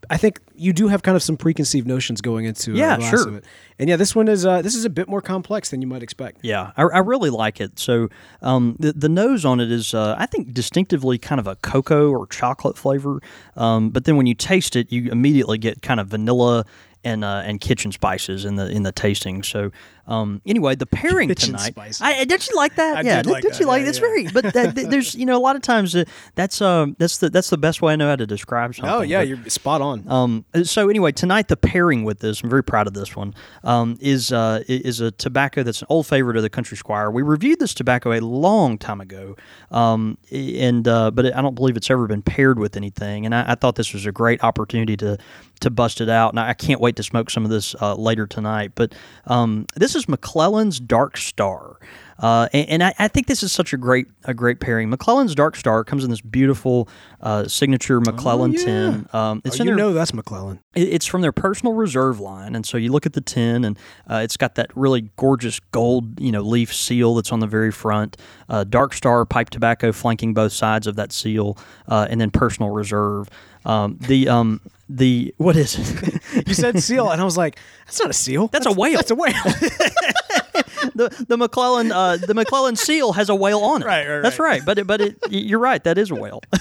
[0.09, 3.27] I think you do have kind of some preconceived notions going into Yeah, a sure.
[3.27, 3.45] of it.
[3.77, 6.03] And yeah, this one is uh, this is a bit more complex than you might
[6.03, 6.39] expect.
[6.41, 7.77] Yeah, I, I really like it.
[7.79, 8.09] So
[8.41, 12.09] um, the the nose on it is, uh, I think, distinctively kind of a cocoa
[12.09, 13.21] or chocolate flavor.
[13.55, 16.65] Um, but then when you taste it, you immediately get kind of vanilla
[17.03, 19.43] and uh, and kitchen spices in the in the tasting.
[19.43, 19.71] So
[20.11, 21.71] um, anyway, the pairing Kitchen tonight.
[21.73, 22.01] spices.
[22.01, 22.97] I, don't you like that?
[22.97, 23.59] I yeah, did like did that.
[23.59, 23.83] you like?
[23.83, 24.01] Yeah, It's yeah.
[24.07, 24.27] very.
[24.27, 26.03] But that, there's you know a lot of times uh,
[26.35, 28.93] that's um that's the that's the best way I know how to describe something.
[28.93, 30.03] Oh yeah, But- you're spot on.
[30.09, 33.97] um, so anyway, tonight the pairing with this, I'm very proud of this one, um,
[34.01, 37.09] is uh, is a tobacco that's an old favorite of the Country Squire.
[37.09, 39.35] We reviewed this tobacco a long time ago,
[39.71, 43.25] um, and uh, but I don't believe it's ever been paired with anything.
[43.25, 45.17] And I, I thought this was a great opportunity to
[45.61, 46.31] to bust it out.
[46.33, 48.71] And I can't wait to smoke some of this uh, later tonight.
[48.75, 48.93] But
[49.27, 51.77] um, this is McClelland's Dark Star.
[52.19, 54.91] Uh, and and I, I think this is such a great a great pairing.
[54.91, 56.87] McClelland's Dark Star comes in this beautiful
[57.19, 58.65] uh, signature McClelland Oh, yeah.
[58.65, 59.07] tin.
[59.11, 60.59] Um, it's oh, you their, know that's McClelland.
[60.75, 63.75] it- It's from their personal reserve line, and so you look at the tin, and
[64.07, 67.71] uh, it's got that really gorgeous gold, you know, leaf seal that's on the very
[67.71, 68.17] front.
[68.47, 72.69] Uh, Dark Star pipe tobacco flanking both sides of that seal, uh, and then personal
[72.69, 73.29] reserve.
[73.65, 74.61] Um, the um,
[74.97, 76.21] the what is it?
[76.47, 78.47] You said seal, and I was like, that's not a seal.
[78.47, 78.97] That's a whale.
[78.97, 79.33] That's a whale.
[80.95, 83.85] the the McClelland uh, the McClelland seal has a whale on it.
[83.85, 84.21] Right, right, right.
[84.21, 84.61] That's right.
[84.65, 85.83] But it, but it, you're right.
[85.83, 86.41] That is a whale.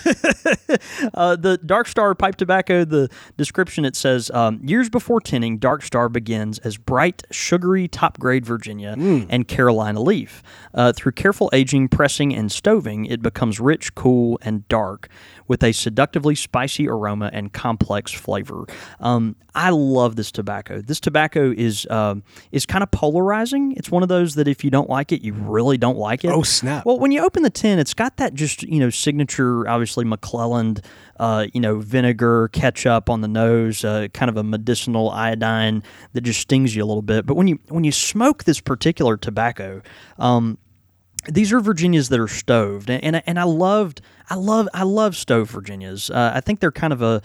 [1.14, 2.84] uh, the Dark Star pipe tobacco.
[2.84, 8.18] The description it says um, years before tinning, Dark Star begins as bright, sugary, top
[8.18, 8.94] grade Virginia
[9.30, 10.42] and Carolina leaf.
[10.72, 15.08] Uh, through careful aging, pressing, and stoving, it becomes rich, cool, and dark.
[15.48, 18.66] With a seductively spicy aroma and complex flavor,
[19.00, 20.80] um, I love this tobacco.
[20.80, 23.72] This tobacco is um, is kind of polarizing.
[23.72, 26.28] It's one of those that if you don't like it, you really don't like it.
[26.28, 26.84] Oh, snap.
[26.84, 30.84] Well, when you open the tin, it's got that just you know signature, obviously McClelland,
[31.18, 36.20] uh, you know vinegar, ketchup on the nose, uh, kind of a medicinal iodine that
[36.20, 37.24] just stings you a little bit.
[37.24, 39.80] But when you when you smoke this particular tobacco,
[40.18, 40.58] um,
[41.28, 44.82] these are Virginias that are stoved, and and, I- and I loved, I love, I
[44.84, 46.10] love stove Virginias.
[46.10, 47.22] Uh, I think they're kind of a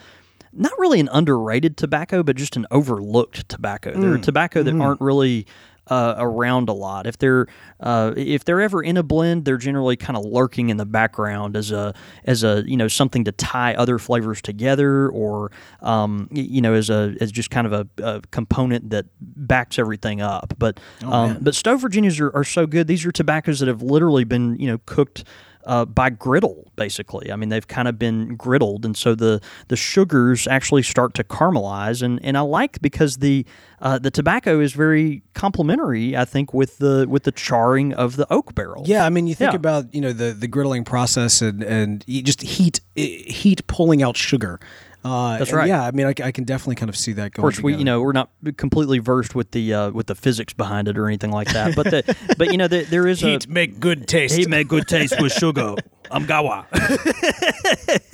[0.58, 3.92] not really an underrated tobacco, but just an overlooked tobacco.
[3.92, 5.48] They're a tobacco that aren't really
[5.88, 7.08] uh, around a lot.
[7.08, 7.48] If they're
[7.80, 11.56] uh, if they're ever in a blend, they're generally kind of lurking in the background
[11.56, 11.94] as a
[12.24, 16.90] as a you know something to tie other flavors together, or um, you know as
[16.90, 20.54] a as just kind of a, a component that backs everything up.
[20.58, 22.88] But um, but stove Virginias are, are so good.
[22.88, 25.24] These are tobaccos that have literally been you know cooked
[25.66, 27.32] uh, by griddle, basically.
[27.32, 31.24] I mean, they've kind of been griddled, and so the the sugars actually start to
[31.24, 33.46] caramelize, and, and I like because the
[33.82, 36.16] uh, the tobacco is very complementary.
[36.16, 38.84] I think with the with the charring of the oak barrel.
[38.86, 39.58] Yeah, I mean, you think Yeah.
[39.58, 44.60] about you know the the griddling process and and just heat heat pulling out sugar.
[45.06, 45.68] Uh, That's right.
[45.68, 47.48] Yeah, I mean, I, I can definitely kind of see that going.
[47.48, 50.52] Of course, we you know we're not completely versed with the uh, with the physics
[50.54, 53.38] behind it or anything like that, but the, but you know the, there is a
[53.48, 54.36] make good taste.
[54.36, 55.76] He make good taste with sugar.
[56.12, 56.66] I'm gawa.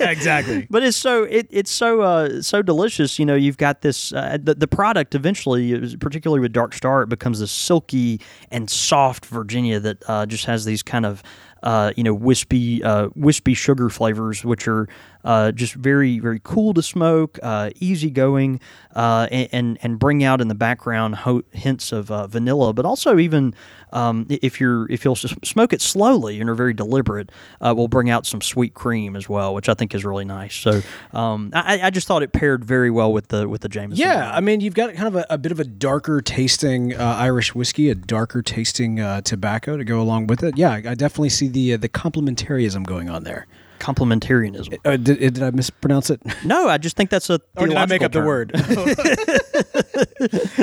[0.00, 0.66] exactly.
[0.70, 3.18] but it's so it, it's so uh, so delicious.
[3.18, 7.08] You know, you've got this uh, the, the product eventually, particularly with Dark Star, it
[7.08, 11.22] becomes this silky and soft Virginia that uh, just has these kind of
[11.62, 14.88] uh, you know wispy uh, wispy sugar flavors, which are
[15.24, 18.60] uh, just very very cool to smoke, uh, easygoing,
[18.96, 23.18] uh, and, and bring out in the background ho- hints of uh, vanilla, but also
[23.18, 23.54] even
[23.92, 28.08] um, if you're if you'll smoke it slowly and are very deliberate, uh, will bring
[28.08, 30.54] out some sweet cream as well, which I think is really nice.
[30.54, 30.80] So
[31.12, 34.00] um, I, I just thought it paired very well with the with the Jameson.
[34.00, 37.16] Yeah, I mean, you've got kind of a, a bit of a darker tasting uh,
[37.18, 40.56] Irish whiskey, a darker tasting uh, tobacco to go along with it.
[40.56, 43.46] Yeah, I definitely see the uh, the complementarism going on there.
[43.82, 44.78] Complementarianism.
[44.84, 46.22] Uh, did, did I mispronounce it?
[46.44, 47.40] No, I just think that's a.
[47.56, 48.50] Or did I make up the word?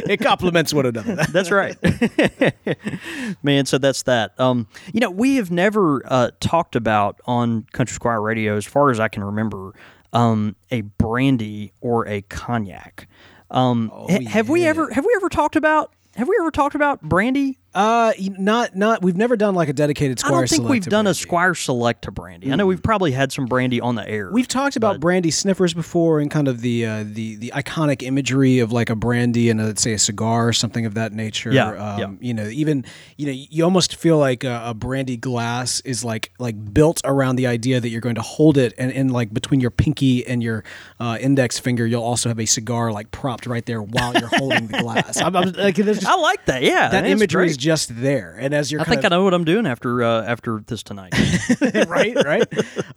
[0.09, 1.15] it complements one another.
[1.31, 1.77] That's right,
[3.41, 3.65] man.
[3.65, 4.37] So that's that.
[4.39, 8.91] Um, you know, we have never uh, talked about on Country Squire Radio, as far
[8.91, 9.73] as I can remember,
[10.11, 13.07] um, a brandy or a cognac.
[13.51, 17.01] Um, ha- have we ever have we ever talked about have we ever talked about
[17.01, 17.58] brandy?
[17.73, 19.03] Uh, not not.
[19.03, 21.19] We've never done like a dedicated I don't think we've done a brandy.
[21.19, 22.51] Squire Select to brandy.
[22.51, 24.31] I know we've probably had some brandy on the air.
[24.31, 28.57] We've talked about brandy sniffers before, and kind of the uh, the the iconic imagery
[28.59, 31.51] of like a brandy and a, let's say a cigar or something of that nature.
[31.51, 32.27] Yeah, um, yeah.
[32.27, 32.85] You know, even
[33.17, 37.35] you know, you almost feel like a, a brandy glass is like like built around
[37.35, 40.41] the idea that you're going to hold it, and in like between your pinky and
[40.41, 40.63] your
[40.99, 44.67] uh, index finger, you'll also have a cigar like propped right there while you're holding
[44.67, 45.21] the glass.
[45.21, 46.63] I'm, I'm, like, just, I like that.
[46.63, 47.58] Yeah, that that's imagery.
[47.59, 50.01] Just there, and as you're I kind think of, I know what I'm doing after
[50.03, 51.13] uh, after this tonight.
[51.87, 52.47] right, right.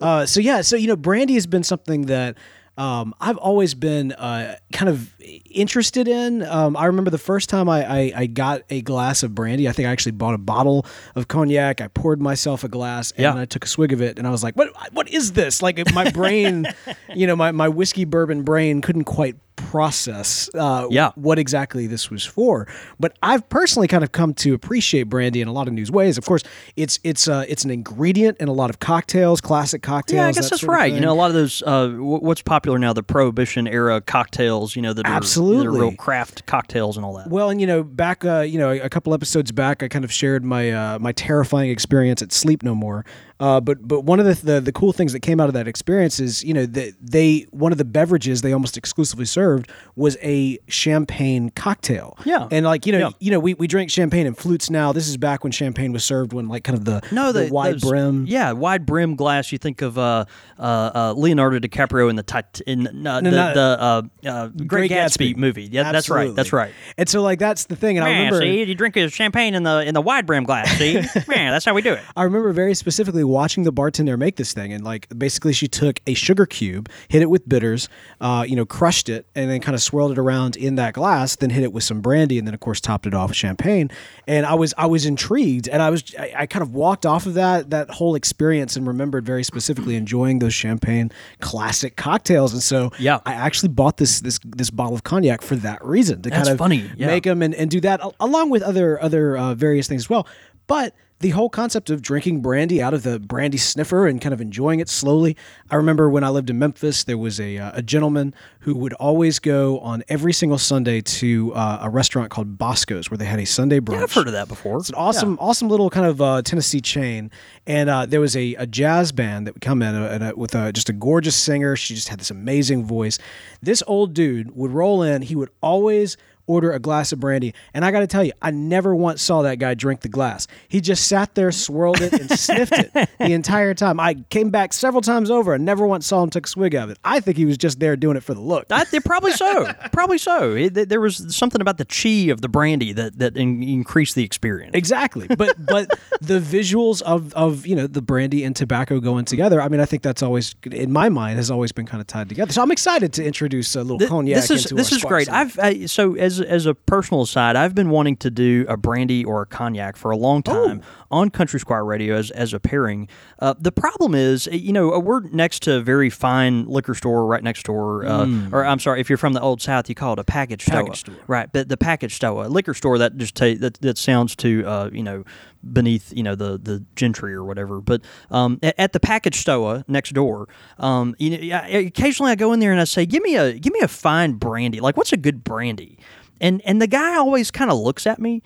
[0.01, 2.37] Uh, so yeah, so you know, brandy has been something that
[2.75, 5.13] um, I've always been uh, kind of
[5.45, 6.41] interested in.
[6.43, 9.69] Um, I remember the first time I, I, I got a glass of brandy.
[9.69, 11.81] I think I actually bought a bottle of cognac.
[11.81, 13.35] I poured myself a glass and Yeah.
[13.37, 14.69] I took a swig of it, and I was like, "What?
[14.91, 16.65] What is this?" Like my brain,
[17.13, 19.35] you know, my my whiskey bourbon brain couldn't quite
[19.73, 21.11] process uh, Yeah.
[21.15, 22.67] what exactly this was for.
[22.99, 26.19] But I've personally kind of come to appreciate brandy in a lot of new ways.
[26.19, 26.43] Of course,
[26.75, 30.15] it's it's uh, it's an ingredient in a lot of cocktails, classic cocktails.
[30.17, 30.93] yeah, I guess that that's right.
[30.93, 34.75] You know, a lot of those uh, wh- what's popular now, the Prohibition era cocktails.
[34.75, 35.79] You know, that are, that are Absolutely.
[35.79, 37.29] real craft cocktails and all that.
[37.29, 40.11] Well, and you know, back uh, you know, a couple episodes back, I kind of
[40.13, 43.03] shared my uh, my terrifying experience at Sleep No More.
[43.43, 45.67] Uh, but but one of the, the the cool things that came out of that
[45.67, 50.15] experience is you know that they one of the beverages they almost exclusively served was
[50.21, 52.17] a champagne cocktail.
[52.25, 52.47] Yeah.
[52.51, 53.09] and like you know Yeah.
[53.19, 54.93] you know we, we drink champagne in flutes now.
[54.93, 57.53] This is back when champagne was served when like kind of the No, the, the,
[57.53, 58.25] wide those- brim.
[58.27, 59.51] Yeah, wide brim glass.
[59.51, 60.25] You think of uh,
[60.59, 64.89] uh, uh, Leonardo DiCaprio in the tit- in uh, the, not- the uh, uh, Great,
[64.91, 65.63] Gatsby, movie.
[65.71, 66.33] Yeah, that's right.
[66.35, 66.71] That's right.
[66.97, 67.97] And so like that's the thing.
[67.97, 70.69] And I remember see, you drink a champagne in the in the wide brim glass.
[70.77, 70.93] See,
[71.27, 72.01] man, that's how we do it.
[72.15, 75.99] I remember very specifically watching the bartender make this thing, and like basically she took
[76.07, 77.89] a sugar cube, hit it with bitters,
[78.21, 81.35] uh, you know, crushed it, and then kind of swirled it around in that glass.
[81.35, 83.89] Then hit it with some brandy, and then of course topped it off with champagne.
[84.27, 87.25] And I was I was intrigued, and I was I, I kind of walked off
[87.25, 92.53] of that that whole experience and remembered very specifically enjoying those champagne classic cocktails.
[92.53, 93.19] And so Yeah.
[93.25, 96.53] I actually bought this this this bottle of cognac for that reason to That's kind
[96.53, 97.07] of funny, yeah.
[97.07, 100.27] make them and, and do that along with other other uh, various things as well.
[100.67, 100.93] But
[101.23, 104.81] the whole concept of drinking brandy out of the brandy sniffer and kind of enjoying
[104.81, 105.37] it slowly.
[105.71, 108.91] I remember when I lived in Memphis, there was a, uh, a gentleman who would
[108.95, 113.39] always go on every single Sunday to uh, a restaurant called Bosco's where they had
[113.39, 113.95] a Sunday brunch.
[113.95, 114.79] Yeah, I've heard of that before.
[114.79, 117.31] It's an awesome, awesome little kind of uh, Tennessee chain,
[117.65, 120.33] and uh, there was a, a jazz band that would come in uh, and, uh,
[120.35, 121.77] with a, just a gorgeous singer.
[121.77, 123.17] She just had this amazing voice.
[123.61, 125.21] This old dude would roll in.
[125.21, 128.51] He would always order a glass of brandy, and I got to tell you, I
[128.51, 130.47] never once saw that guy drink the glass.
[130.67, 133.99] He just sat there, swirled it, and sniffed it the entire time.
[133.99, 136.89] I came back several times over and never once saw him take a swig of
[136.89, 136.97] it.
[137.03, 138.65] I think he was just there doing it for the look.
[138.69, 139.71] I, probably so.
[139.91, 140.53] Probably so.
[140.55, 144.23] It, there was something about the chi of the brandy that that in, increased the
[144.23, 144.71] experience.
[144.73, 145.89] Exactly, but but
[146.21, 149.61] the visuals of of you know the brandy and tobacco going together.
[149.61, 152.29] I mean, I think that's always in my mind has always been kind of tied
[152.29, 152.51] together.
[152.51, 154.35] So I'm excited to introduce a little Th- cognac.
[154.35, 155.29] this is into this is great.
[155.29, 159.23] I've I, so as as a personal aside, I've been wanting to do a brandy
[159.25, 163.07] or a cognac for a long time on Country Squire Radio as as a pairing.
[163.39, 167.43] Uh, the problem is, you know, we're next to a very fine liquor store right
[167.43, 170.19] next door, uh, or I'm sorry, if you're from the old South, you call it
[170.19, 171.15] a package store, Package store.
[171.27, 171.49] right?
[171.51, 174.89] But the package store, a liquor store that just ta- that that sounds too, uh,
[174.93, 175.23] you know,
[175.71, 177.79] beneath you know the the gentry or whatever.
[177.81, 182.35] But um, at, at the package store next door, um, you know, I- occasionally I
[182.35, 184.79] go in there and I say, "Give me a give me a fine brandy.
[184.79, 185.97] Like, what's a good brandy?"
[186.41, 188.41] And and the guy always kind of looks at me.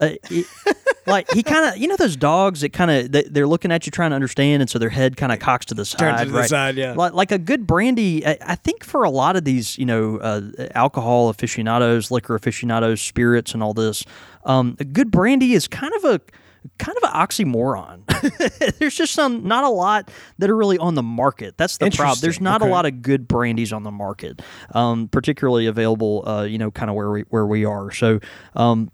[0.00, 0.46] Uh, it-
[1.06, 3.86] like he kind of, you know, those dogs that kind of they, they're looking at
[3.86, 6.20] you trying to understand, and so their head kind of cocks to the side, Turns
[6.20, 6.48] to the right?
[6.48, 6.92] side, yeah.
[6.92, 8.24] Like, like a good brandy.
[8.26, 10.42] I, I think for a lot of these, you know, uh,
[10.74, 14.04] alcohol aficionados, liquor aficionados, spirits, and all this,
[14.44, 16.20] um, a good brandy is kind of a
[16.78, 18.76] kind of an oxymoron.
[18.78, 21.56] There's just some not a lot that are really on the market.
[21.56, 22.18] That's the problem.
[22.20, 24.42] There's not a lot of good brandies on the market,
[24.74, 27.90] um, particularly available, uh, you know, kind of where we where we are.
[27.90, 28.20] So.
[28.54, 28.90] Um,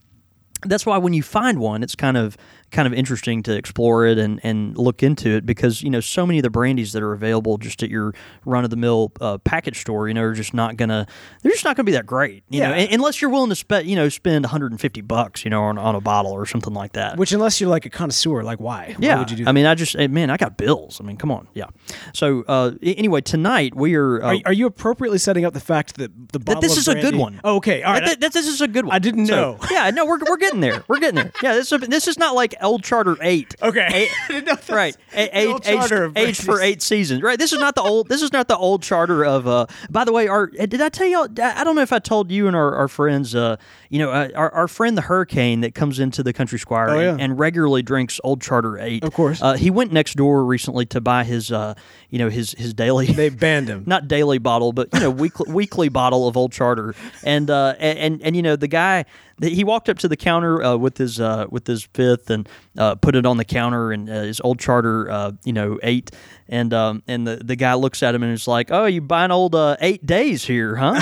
[0.63, 2.37] that's why when you find one, it's kind of
[2.73, 6.27] kind of interesting to explore it and, and look into it because you know so
[6.27, 8.13] many of the brandies that are available just at your
[8.45, 11.07] run of the mill uh, package store, you know, are just not gonna
[11.43, 12.83] they're just not gonna be that great, you know, Yeah.
[12.85, 15.95] un- unless you're willing to spend you know spend 150 bucks, you know, on, on
[15.95, 17.17] a bottle or something like that.
[17.17, 18.95] Which, unless you're like a connoisseur, like why?
[18.99, 21.01] Why yeah, would you do I mean, I just eh, man, I got bills.
[21.01, 21.67] I mean, come on, yeah.
[22.13, 24.23] So uh, anyway, tonight we are.
[24.23, 26.89] Uh, Are, are you appropriately setting up the fact that the bottle that this is
[26.89, 27.41] a good brandy- one.
[27.45, 28.05] Oh, okay, all right.
[28.05, 28.95] That- that- this is a good one.
[28.95, 29.59] I didn't So, know.
[29.71, 30.85] yeah, no, we're, we're getting there.
[30.89, 31.33] We're getting there.
[31.43, 33.55] Yeah, this is, this is not like Old Charter eight.
[33.63, 33.89] Okay.
[33.93, 34.97] Eight- I didn't know right.
[35.13, 37.23] The age, old charter of aged, aged for eight seasons.
[37.23, 37.39] Right.
[37.39, 38.09] This is not the old.
[38.09, 39.47] This is not the old charter of.
[39.49, 41.19] Uh, by the way, our did I tell you?
[41.19, 41.29] All?
[41.41, 43.35] I don't know if I told you and our, our friends.
[43.35, 43.57] Uh,
[43.89, 46.99] you know, uh, our, our friend the Hurricane that comes into the Country Squire Oh,
[46.99, 47.25] and, yeah.
[47.25, 49.05] and regularly drinks Old Charter eight.
[49.05, 49.41] Of course.
[49.41, 51.51] Uh, he went next door recently to buy his.
[51.53, 51.75] Uh,
[52.11, 53.07] you know his his daily.
[53.07, 53.85] They banned him.
[53.87, 57.99] not daily bottle, but you know weekly weekly bottle of Old Charter, and uh, and,
[57.99, 59.05] and and you know the guy
[59.43, 62.95] he walked up to the counter uh, with his uh, with his fifth and uh,
[62.95, 66.11] put it on the counter and uh, his Old Charter uh, you know eight,
[66.49, 69.31] and um, and the the guy looks at him and is like, oh, you buying
[69.31, 71.01] old uh, eight days here, huh?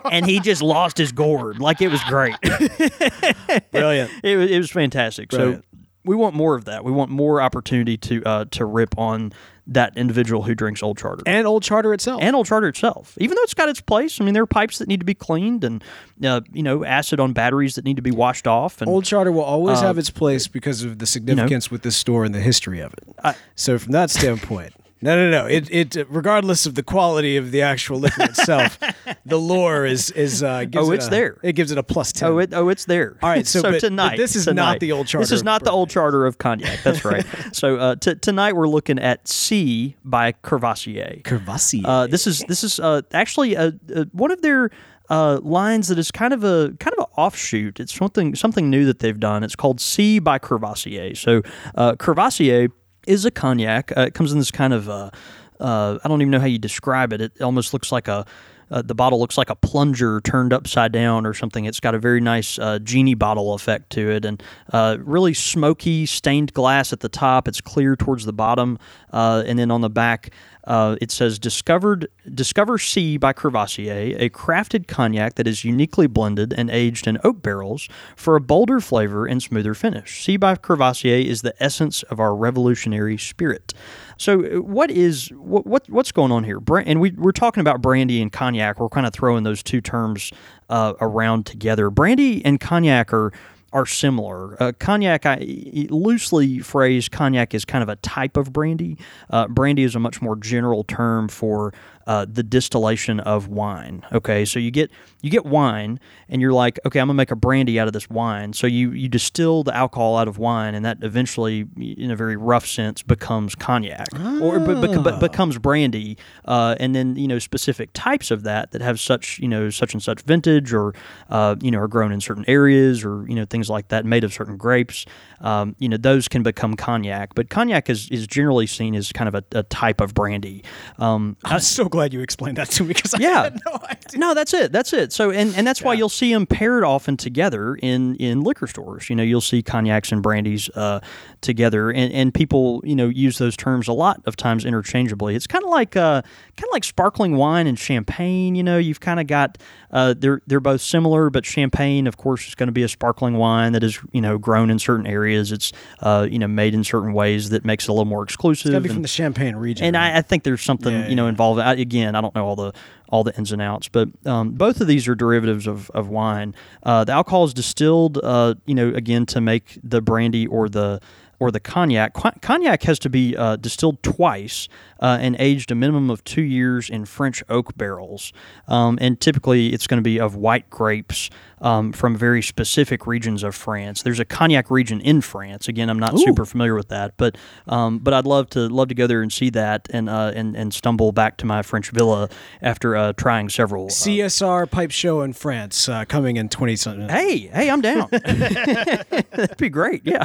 [0.12, 2.36] and he just lost his gourd, like it was great.
[3.72, 4.10] Brilliant.
[4.22, 5.30] it, was, it was fantastic.
[5.30, 5.64] Brilliant.
[5.64, 6.84] So we want more of that.
[6.84, 9.32] We want more opportunity to uh, to rip on
[9.70, 12.20] that individual who drinks Old Charter And Old Charter itself.
[12.22, 14.20] and Old Charter itself, even though it's got its place.
[14.20, 15.82] I mean, there are pipes that need to be cleaned, and
[16.24, 18.80] uh, you know, acid on batteries that need to be washed off.
[18.82, 21.96] And Old Charter will always Uh, have its place because of the significance with this
[21.96, 23.04] store and the history of it.
[23.24, 24.72] I- so from that standpoint,
[25.02, 25.46] no, no, no.
[25.46, 28.78] It, it, regardless of the quality of the actual liquor itself,
[29.24, 30.42] the lore is is.
[30.42, 31.36] Uh, gives Oh, it it's a- there.
[31.42, 32.30] It gives it a plus ten.
[32.30, 33.16] oh, it, oh, it's there.
[33.22, 35.22] All right, so but- but tonight, this is not the Old charter.
[35.22, 36.82] This is of not the Old Charter of cognac.
[36.82, 37.24] That's right.
[37.52, 41.20] so uh, t- tonight we're looking at C by Courvoisier.
[41.24, 41.82] Courvoisier.
[41.86, 44.70] Uh, this is this is uh, actually a, a, one of their
[45.08, 47.80] uh, lines that is kind of a kind of an offshoot.
[47.80, 49.42] It's something something new that they've done.
[49.44, 51.14] It's called C by Courvoisier.
[51.16, 51.42] So
[51.74, 52.68] uh, Courvoisier
[53.10, 53.92] is a cognac.
[53.96, 55.10] Uh, it comes in this kind of uh,
[55.58, 57.20] uh, I don't even know how you describe it.
[57.20, 58.24] It almost looks like a
[58.70, 61.64] uh, the bottle looks like a plunger turned upside down or something.
[61.64, 64.40] It's got a very nice uh, genie bottle effect to it, and
[64.72, 67.48] uh, really smoky stained glass at the top.
[67.48, 68.78] It's clear towards the bottom,
[69.12, 70.32] uh, and then on the back.
[70.70, 76.54] Uh, it says discovered discover C by Courvoisier, a crafted cognac that is uniquely blended
[76.56, 80.22] and aged in oak barrels for a bolder flavor and smoother finish.
[80.22, 83.74] C by Courvoisier is the essence of our revolutionary spirit.
[84.16, 86.60] So, uh, what is what, what what's going on here?
[86.86, 88.78] And we we're talking about brandy and cognac.
[88.78, 90.32] We're kind of throwing those two terms
[90.68, 91.90] uh, around together.
[91.90, 93.32] Brandy and cognac are
[93.72, 94.60] are similar.
[94.62, 98.98] Uh, cognac, I loosely phrased, cognac is kind of a type of brandy.
[99.30, 101.72] Uh, brandy is a much more general term for
[102.10, 104.04] uh, the distillation of wine.
[104.12, 104.90] Okay, so you get
[105.22, 108.10] you get wine, and you're like, okay, I'm gonna make a brandy out of this
[108.10, 108.52] wine.
[108.52, 112.36] So you you distill the alcohol out of wine, and that eventually, in a very
[112.36, 114.08] rough sense, becomes cognac
[114.42, 116.18] or be- be- be- becomes brandy.
[116.46, 119.92] Uh, and then you know specific types of that that have such you know such
[119.92, 120.92] and such vintage, or
[121.28, 124.24] uh, you know are grown in certain areas, or you know things like that, made
[124.24, 125.06] of certain grapes.
[125.42, 129.28] Um, you know those can become cognac, but cognac is, is generally seen as kind
[129.28, 130.64] of a, a type of brandy.
[130.98, 133.42] Um, I'm so glad you explained that to me because I yeah.
[133.44, 134.18] had no idea.
[134.18, 134.72] No, that's it.
[134.72, 135.12] That's it.
[135.12, 139.08] So, and, and that's why you'll see them paired often together in, in liquor stores.
[139.10, 141.00] You know, you'll see cognacs and brandies uh,
[141.40, 145.34] together, and, and people you know use those terms a lot of times interchangeably.
[145.36, 148.54] It's kind of like uh, kind of like sparkling wine and champagne.
[148.54, 149.58] You know, you've kind of got
[149.90, 153.34] uh, they're they're both similar, but champagne, of course, is going to be a sparkling
[153.36, 155.52] wine that is you know grown in certain areas.
[155.52, 158.72] It's uh, you know made in certain ways that makes it a little more exclusive.
[158.72, 159.86] Gotta be and- from the Champagne region.
[159.86, 160.14] and right?
[160.14, 161.30] I, I think there's something Yeah, you know yeah.
[161.30, 161.60] involved.
[161.60, 162.72] I, again, I don't know all the
[163.08, 166.54] all the ins and outs, but um, both of these are derivatives of, of wine.
[166.84, 171.00] Uh, the alcohol is distilled, uh, you know, again to make the brandy or the
[171.40, 172.12] or the cognac.
[172.12, 174.68] Cognac has to be uh, distilled twice
[175.00, 178.32] uh, and aged a minimum of two years in French oak barrels,
[178.68, 181.30] um, and typically it's going to be of white grapes.
[181.62, 184.02] Um, from very specific regions of France.
[184.02, 185.68] There's a cognac region in France.
[185.68, 187.36] Again, I'm not super familiar with that, but
[187.68, 190.56] um, but I'd love to love to go there and see that and uh, and
[190.56, 192.30] and stumble back to my French villa
[192.62, 193.86] after uh, trying several.
[193.86, 197.08] uh, CSR pipe show in France uh, coming in 20 something.
[197.10, 198.08] Hey, hey, I'm down.
[198.10, 200.02] That'd be great.
[200.04, 200.24] Yeah.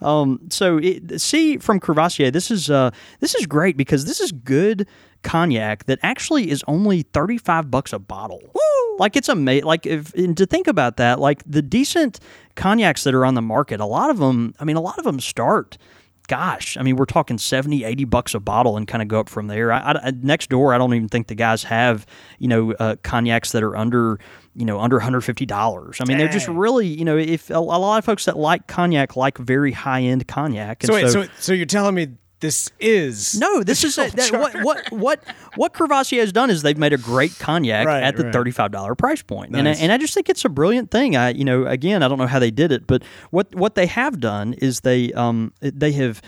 [0.00, 2.90] Um, so it, see from Courvoisier, this is uh,
[3.20, 4.86] this is great because this is good
[5.22, 8.40] cognac that actually is only 35 bucks a bottle.
[8.98, 9.64] Like it's amazing.
[9.64, 12.18] Like if and to think about that, like the decent
[12.54, 14.54] cognacs that are on the market, a lot of them.
[14.58, 15.76] I mean, a lot of them start.
[16.28, 19.28] Gosh, I mean, we're talking 70, 80 bucks a bottle and kind of go up
[19.28, 19.70] from there.
[19.70, 22.04] I, I, next door, I don't even think the guys have,
[22.40, 24.18] you know, uh, cognacs that are under,
[24.52, 26.00] you know, under $150.
[26.00, 28.66] I mean, they're just really, you know, if a, a lot of folks that like
[28.66, 30.82] cognac like very high end cognac.
[30.82, 32.08] And So wait, so so you're telling me
[32.40, 35.24] this is no, this is a, that, what what what
[35.54, 38.32] what Courvoisier has done is they've made a great cognac Right, at the right.
[38.32, 41.16] thirty five dollar price point, and I, and I just think it's a brilliant thing.
[41.16, 43.86] I you know again I don't know how they did it, but what what they
[43.86, 46.20] have done is they um they have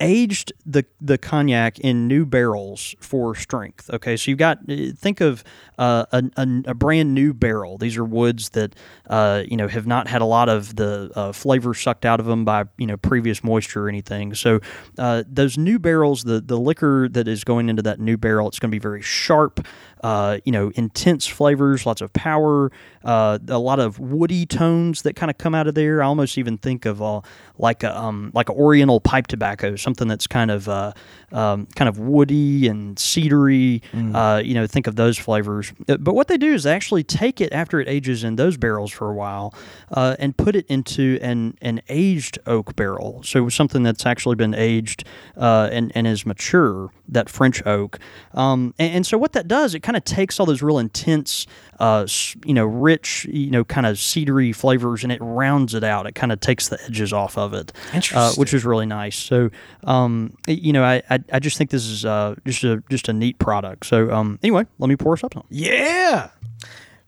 [0.00, 3.88] aged the the cognac in new barrels for strength.
[3.90, 5.42] Okay, so you've got uh, think of
[5.78, 7.78] uh, a, a, a brand new barrel.
[7.78, 8.74] These are woods that
[9.08, 12.26] uh, you know have not had a lot of the uh, flavor sucked out of
[12.26, 14.34] them by you know previous moisture or anything.
[14.34, 14.60] So
[14.98, 18.58] uh, those new barrels, the the liquor that is going into that new barrel, it's
[18.58, 19.66] going to be very sharp.
[20.06, 22.70] Uh, you know, intense flavors, lots of power,
[23.04, 26.00] uh, a lot of woody tones that kind of come out of there.
[26.00, 27.22] I almost even think of uh,
[27.58, 30.92] like a um, like a Oriental pipe tobacco, something that's kind of uh,
[31.32, 33.82] um, kind of woody and cedary.
[34.14, 35.72] Uh, you know, think of those flavors.
[35.86, 38.92] But what they do is they actually take it after it ages in those barrels
[38.92, 39.54] for a while
[39.90, 43.22] uh, and put it into an an aged oak barrel.
[43.24, 45.02] So something that's actually been aged
[45.36, 46.90] uh, and and is mature.
[47.08, 47.98] That French oak,
[48.34, 51.46] um, and, and so what that does, it kind of takes all those real intense,
[51.78, 52.06] uh,
[52.44, 56.06] you know, rich, you know, kind of cedary flavors, and it rounds it out.
[56.06, 57.72] It kind of takes the edges off of it,
[58.12, 59.16] uh, which is really nice.
[59.16, 59.50] So,
[59.84, 63.12] um, you know, I, I I just think this is uh, just a just a
[63.12, 63.86] neat product.
[63.86, 65.44] So, um, anyway, let me pour us up some.
[65.50, 66.30] Yeah.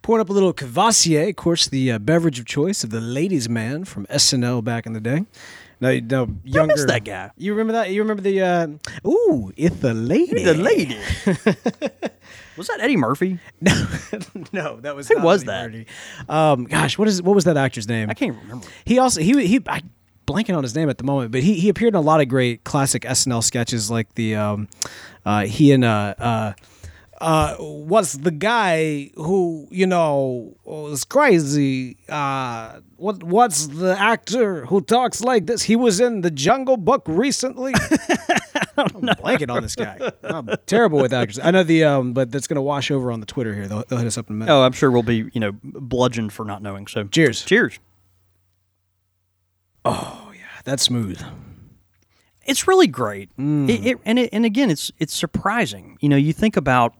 [0.02, 3.48] Pouring up a little Courvoisier, of course, the uh, beverage of choice of the ladies'
[3.48, 5.26] man from SNL back in the day.
[5.80, 6.72] No, no, younger.
[6.72, 7.30] I miss that guy.
[7.36, 7.90] You remember that?
[7.90, 8.42] You remember the?
[8.42, 8.66] Uh,
[9.08, 10.42] ooh, it's the lady.
[10.42, 10.98] The lady.
[12.56, 13.38] was that Eddie Murphy?
[13.60, 13.86] No,
[14.52, 15.86] no, that was Who was Eddie
[16.26, 16.34] that?
[16.34, 18.10] Um, gosh, what is what was that actor's name?
[18.10, 18.66] I can't remember.
[18.84, 19.82] He also he he I
[20.26, 22.28] blanking on his name at the moment, but he he appeared in a lot of
[22.28, 24.68] great classic SNL sketches like the um
[25.24, 26.52] uh he and uh uh
[27.20, 34.80] uh was the guy who you know was crazy uh what what's the actor who
[34.80, 37.72] talks like this he was in the jungle book recently
[38.76, 38.86] I'm
[39.18, 42.62] blanking on this guy i'm terrible with actors i know the um but that's gonna
[42.62, 44.62] wash over on the twitter here they'll, they'll hit us up in a minute Oh,
[44.62, 46.86] I'm sure we'll be you know bludgeoned for not knowing.
[46.86, 47.44] So Cheers.
[47.44, 47.78] Cheers.
[49.84, 51.20] Oh yeah, that's smooth
[52.48, 53.28] it's really great.
[53.36, 53.68] Mm.
[53.68, 55.98] It, it, and it, and again, it's it's surprising.
[56.00, 56.94] You know, you think about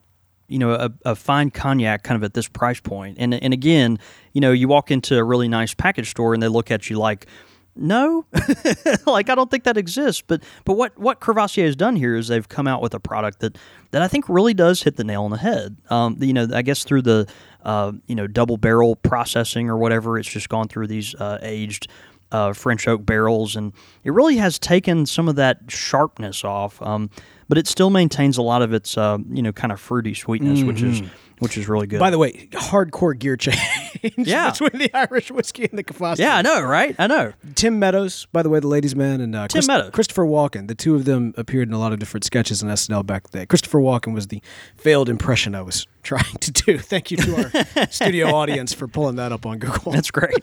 [0.49, 3.99] you know a, a fine cognac kind of at this price point, and and again,
[4.33, 6.99] you know, you walk into a really nice package store and they look at you
[6.99, 7.27] like.
[7.81, 8.27] No,
[9.07, 10.21] like I don't think that exists.
[10.27, 13.39] But but what what Courvoisier has done here is they've come out with a product
[13.39, 13.57] that
[13.93, 15.77] that I think really does hit the nail on the head.
[15.89, 17.29] Um, you know, I guess through the
[17.63, 21.87] uh, you know double barrel processing or whatever, it's just gone through these uh, aged
[22.33, 23.73] uh, French oak barrels, and
[24.05, 26.81] it really has taken some of that sharpness off.
[26.83, 27.11] Um,
[27.49, 30.63] but it still maintains a lot of its, uh, you know, kind of fruity sweetness,
[30.63, 31.03] which is
[31.41, 32.01] which is really good.
[32.01, 33.57] By the way, hardcore gear change
[34.17, 34.51] Yeah.
[34.59, 36.27] between the Irish whiskey and the Courvoisier.
[36.27, 36.97] yeah, I know, right?
[36.99, 37.33] I know.
[37.55, 39.91] Tim Meadows, by the way, the ladies' man, and uh, Tim Meadows.
[39.93, 40.67] Christopher Walken.
[40.67, 43.47] The two of them appeared in a lot of different sketches in SNL back then.
[43.47, 44.43] Christopher Walken was the
[44.75, 46.77] failed impression I was trying to do.
[46.77, 47.37] Thank you to
[47.77, 49.93] our studio audience for pulling that up on Google.
[49.93, 50.43] That's great.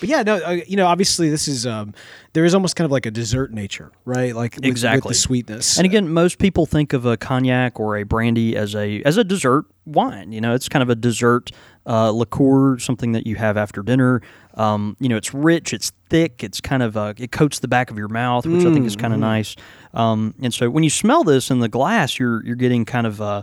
[0.00, 1.92] but yeah, no, uh, you know, obviously this is um,
[2.32, 4.34] there is almost kind of like a dessert nature, right?
[4.34, 5.10] Like with, with Exactly.
[5.10, 5.76] the sweetness.
[5.76, 9.22] And again, most people think of a cognac or a brandy as a as a
[9.22, 10.32] dessert wine.
[10.32, 11.50] You know, it's kind of a dessert
[11.84, 14.22] uh, liqueur, something that you have after dinner.
[14.54, 17.90] Um, you know, it's rich, it's thick, it's kind of uh, it coats the back
[17.90, 19.56] of your mouth, which I think is kind of nice.
[19.92, 23.20] Um, and so when you smell this in the glass, you're you're getting kind of
[23.20, 23.42] uh,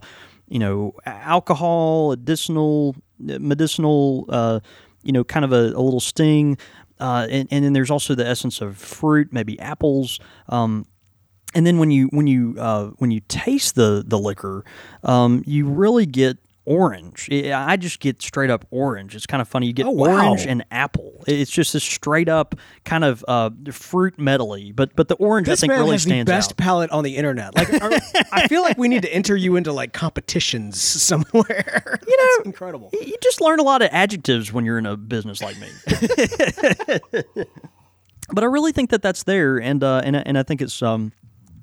[0.50, 4.26] you know alcohol, medicinal, medicinal.
[4.30, 4.60] Uh,
[5.06, 6.58] you know, kind of a, a little sting.
[6.98, 10.18] Uh, and, and then there's also the essence of fruit, maybe apples.
[10.48, 10.86] Um,
[11.56, 14.64] and then when you when you uh, when you taste the the liquor,
[15.04, 17.28] um, you really get orange.
[17.30, 19.18] I just get straight up orange.
[19.18, 19.68] It's kind of funny.
[19.68, 20.30] You get Oh, wow.
[20.30, 21.22] orange and apple.
[21.28, 24.72] It's just a straight up kind of uh, fruit medley.
[24.72, 26.58] But but the orange This I think man really has the best out.
[26.58, 27.54] palate on the internet.
[27.56, 27.92] Like, are-
[28.32, 32.00] I feel like we need to enter you into like competitions somewhere.
[32.08, 32.90] You know, incredible.
[32.94, 35.68] You just learn a lot of adjectives when you're in a business like me.
[38.32, 40.82] but I really think that that's there, and uh, and I- and I think it's
[40.82, 41.12] um,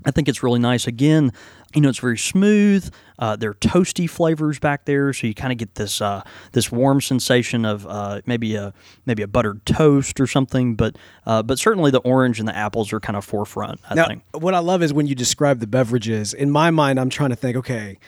[0.05, 0.87] I think it's really nice.
[0.87, 1.33] Again,
[1.75, 2.91] you know, it's very smooth.
[3.19, 6.23] Uh, there are toasty flavors back there, so you kind of get this uh,
[6.53, 8.73] this warm sensation of uh, maybe a
[9.07, 10.75] maybe a buttered toast or something.
[10.75, 10.97] But
[11.27, 13.81] uh, but certainly the orange and the apples are kind of forefront.
[13.89, 14.23] I Now, think.
[14.33, 16.33] what I love is when you describe the beverages.
[16.35, 17.99] In my mind, I'm trying to think, okay,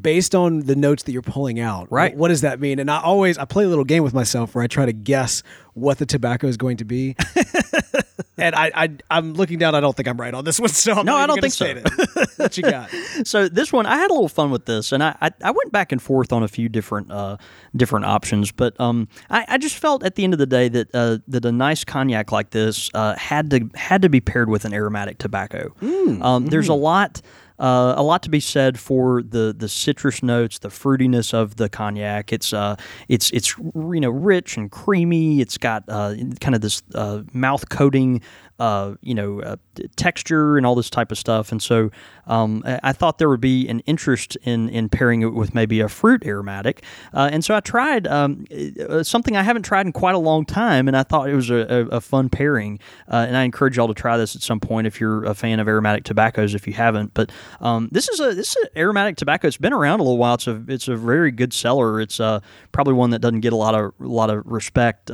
[0.00, 2.14] based on the notes that you're pulling out, Right.
[2.14, 2.78] What does that mean?
[2.78, 5.42] And I always I play a little game with myself where I try to guess
[5.72, 7.16] what the tobacco is going to be.
[8.36, 9.74] and I, I I'm looking down.
[9.74, 10.68] I don't think I'm right on this one.
[10.70, 12.28] So I'm No, not I don't think it.
[12.38, 12.90] what you got?
[13.24, 15.72] so this one I had a little fun with this, and I I, I went
[15.72, 17.36] back and forth on a few different uh,
[17.76, 20.94] different options, but um I, I just felt at the end of the day that
[20.94, 24.64] uh, that a nice cognac like this uh, had to had to be paired with
[24.64, 25.74] an aromatic tobacco.
[26.22, 27.20] um, there's a lot.
[27.58, 31.68] Uh, a lot to be said for the, the citrus notes, the fruitiness of the
[31.68, 32.32] cognac.
[32.32, 32.76] It's uh,
[33.08, 35.40] it's it's you know rich and creamy.
[35.40, 38.20] It's got uh, kind of this uh, mouth coating
[38.58, 39.56] uh, you know, uh,
[39.96, 41.52] texture and all this type of stuff.
[41.52, 41.90] And so
[42.26, 45.88] um, I, thought there would be an interest in in pairing it with maybe a
[45.88, 46.82] fruit aromatic.
[47.14, 48.44] Uh, and so I tried um,
[48.88, 51.50] uh, something I haven't tried in quite a long time, and I thought it was
[51.50, 52.80] a, a, a fun pairing.
[53.06, 55.60] Uh, and I encourage y'all to try this at some point if you're a fan
[55.60, 56.54] of aromatic tobaccos.
[56.54, 57.30] If you haven't, but
[57.60, 59.46] um, this is a this is an aromatic tobacco.
[59.46, 60.34] It's been around a little while.
[60.34, 62.00] It's a it's a very good seller.
[62.00, 62.40] It's uh,
[62.72, 65.10] probably one that doesn't get a lot of a lot of respect.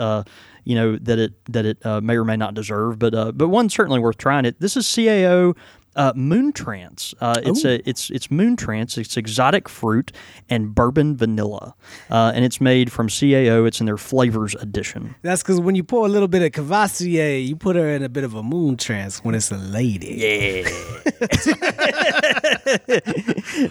[0.64, 3.48] You know that it that it uh, may or may not deserve, but uh, but
[3.48, 4.44] one certainly worth trying.
[4.44, 4.60] It.
[4.60, 5.54] This is CAO.
[5.96, 7.14] Uh, Moon Trance.
[7.20, 8.98] Uh, it's a it's it's Moon Trance.
[8.98, 10.12] It's exotic fruit
[10.50, 11.74] and bourbon vanilla,
[12.10, 13.66] uh, and it's made from CAO.
[13.66, 15.14] It's in their flavors edition.
[15.22, 18.08] That's because when you pour a little bit of Courvoisier, you put her in a
[18.08, 20.62] bit of a moon trance when it's a lady.
[20.64, 20.70] Yeah,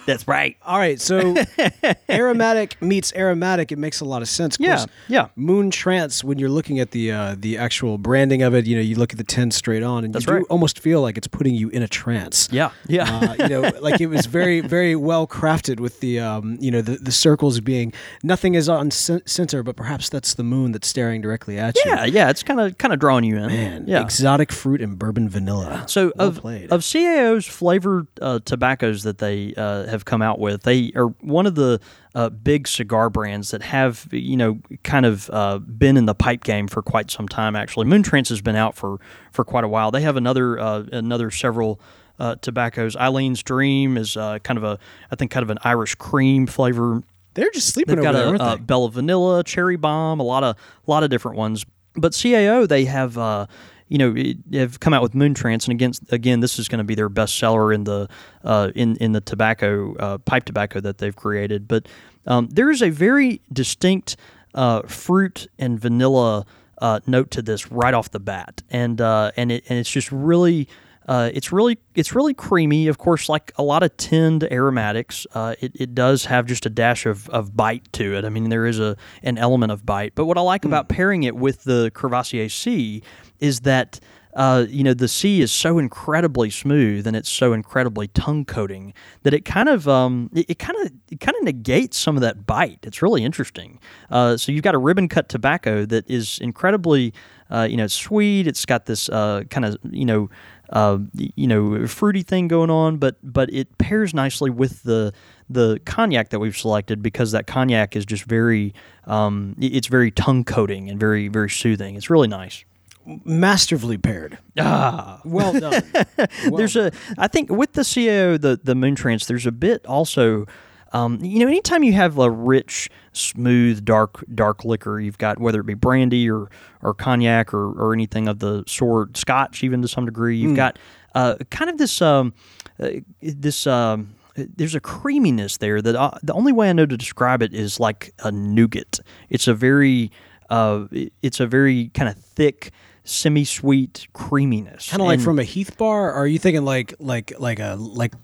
[0.06, 0.56] that's right.
[0.64, 1.34] All right, so
[2.08, 3.72] aromatic meets aromatic.
[3.72, 4.56] It makes a lot of sense.
[4.56, 5.28] Of Yeah, course, yeah.
[5.36, 6.22] Moon Trance.
[6.24, 9.12] When you're looking at the uh, the actual branding of it, you know, you look
[9.12, 10.46] at the tin straight on, and That's you do right.
[10.50, 12.13] almost feel like it's putting you in a trance.
[12.52, 13.04] Yeah, yeah.
[13.10, 16.80] Uh, you know, like it was very, very well crafted with the, um, you know,
[16.80, 17.92] the, the circles being
[18.22, 21.82] nothing is on cen- center, but perhaps that's the moon that's staring directly at you.
[21.86, 22.30] yeah, yeah.
[22.30, 23.46] It's kind of kind of drawing you in.
[23.46, 24.00] Man, yeah.
[24.00, 25.84] exotic fruit and bourbon vanilla.
[25.88, 26.72] So Well of played.
[26.72, 31.46] of CAO's flavored uh, tobaccos that they uh, have come out with, they are one
[31.46, 31.80] of the
[32.14, 36.44] uh, big cigar brands that have you know kind of uh, been in the pipe
[36.44, 37.56] game for quite some time.
[37.56, 38.98] Actually, Moon Trance has been out for
[39.32, 39.90] for quite a while.
[39.90, 41.80] They have another uh, another several.
[42.16, 42.94] Uh, tobaccos.
[42.94, 44.78] Eileen's Dream is uh, kind of a,
[45.10, 47.02] I think, kind of an Irish cream flavor.
[47.34, 48.56] They're just sleeping They've over got there, a, uh?
[48.56, 50.56] Bella Vanilla, Cherry Bomb, a lot of
[50.86, 51.64] lot of different ones.
[51.96, 53.46] But CAO they have uh,
[53.88, 54.14] you know
[54.58, 57.08] have come out with Moon Trance, and again again this is going to be their
[57.08, 58.08] best seller in the
[58.42, 61.68] uh, in in the tobacco uh, pipe tobacco that they've created.
[61.68, 61.88] But
[62.26, 64.16] um, there is a very distinct
[64.54, 66.46] uh, fruit and vanilla
[66.78, 70.10] uh, note to this right off the bat, and uh, and it and it's just
[70.12, 70.68] really.
[71.06, 72.88] Uh, it's really it's really creamy.
[72.88, 76.70] Of course, like a lot of tinned aromatics, uh, it, it does have just a
[76.70, 78.24] dash of, of bite to it.
[78.24, 80.14] I mean, there is a an element of bite.
[80.14, 83.02] But what I like about pairing it with the Courvoisier C
[83.40, 84.00] is that
[84.34, 88.92] uh, you know the C is so incredibly smooth and it's so incredibly tongue coating
[89.22, 92.46] that it kind of um, it kind of it kind of negates some of that
[92.46, 92.80] bite.
[92.82, 93.78] It's really interesting.
[94.10, 97.14] Uh, so you've got a ribbon cut tobacco that is incredibly
[97.50, 98.46] uh, you know sweet.
[98.46, 100.30] It's got this uh, kind of you know
[100.70, 105.12] uh, you know fruity thing going on, but but it pairs nicely with the
[105.50, 108.74] the cognac that we've selected because that cognac is just very
[109.06, 111.96] um, it's very tongue coating and very very soothing.
[111.96, 112.64] It's really nice.
[113.06, 114.38] Masterfully paired.
[114.58, 115.82] Ah, Well done.
[116.16, 119.84] Well there's a I think with the CAO the the Moon Trance there's a bit
[119.86, 120.46] also
[120.94, 125.60] um, you know anytime you have a rich smooth dark dark liquor you've got whether
[125.60, 126.50] it be brandy or
[126.82, 130.78] or cognac or, or anything of the sort scotch even to some degree you've got
[131.14, 132.32] uh, kind of this um,
[132.80, 132.90] uh,
[133.20, 137.42] this um, there's a creaminess there that uh, the only way I know to describe
[137.42, 139.00] it is like a nougat.
[139.30, 140.10] It's a very
[140.50, 140.86] uh,
[141.22, 142.72] it's a very kind of thick,
[143.04, 144.90] semi-sweet creaminess.
[144.90, 146.10] kind of like from a Heath bar.
[146.10, 148.14] Or are you thinking like like like a like?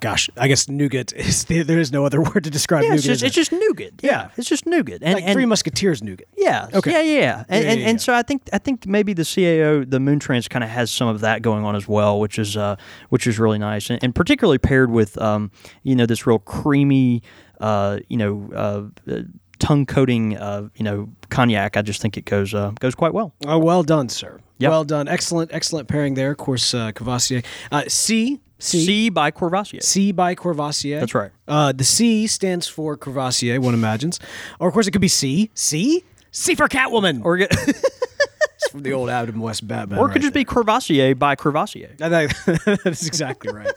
[0.00, 2.98] Gosh, I guess nougat is there is no other word to describe yeah, nougat.
[2.98, 3.92] it's just, it's just nougat.
[4.02, 5.02] Yeah, it's just nougat.
[5.02, 6.26] And, like and Three Musketeers nougat.
[6.36, 6.90] yeah, Okay.
[6.90, 7.44] yeah, yeah, yeah.
[7.48, 8.02] And, Yeah, and, yeah, and yeah.
[8.04, 11.06] so I think I think maybe the CAO, the Moon Trance, kind of has some
[11.08, 12.76] of that going on as well, which is uh,
[13.10, 15.50] which is really nice, and, and particularly paired with um,
[15.84, 17.22] you know this real creamy.
[17.60, 18.90] uh, you know.
[19.06, 19.22] Uh,
[19.60, 21.76] Tongue coating, uh, you know, cognac.
[21.76, 23.34] I just think it goes uh, goes quite well.
[23.44, 24.38] Oh, well done, sir.
[24.58, 24.70] Yep.
[24.70, 25.08] Well done.
[25.08, 26.30] Excellent, excellent pairing there.
[26.30, 27.42] Of course, uh, Courvoisier.
[27.72, 29.80] Uh, C, C, C by Courvoisier.
[29.80, 31.00] C by Courvoisier.
[31.00, 31.30] That's right.
[31.46, 34.18] Uh, the C stands for Courvoisier, one imagines.
[34.58, 35.50] Or, of course, it could be C.
[35.54, 36.04] C?
[36.30, 37.24] C for Catwoman.
[37.24, 37.54] Or it,
[38.60, 40.00] It's from the old Adam West Batman.
[40.00, 41.94] or it right could just be Courvoisier by Courvoisier.
[41.98, 42.26] there.
[42.66, 43.70] that is exactly right.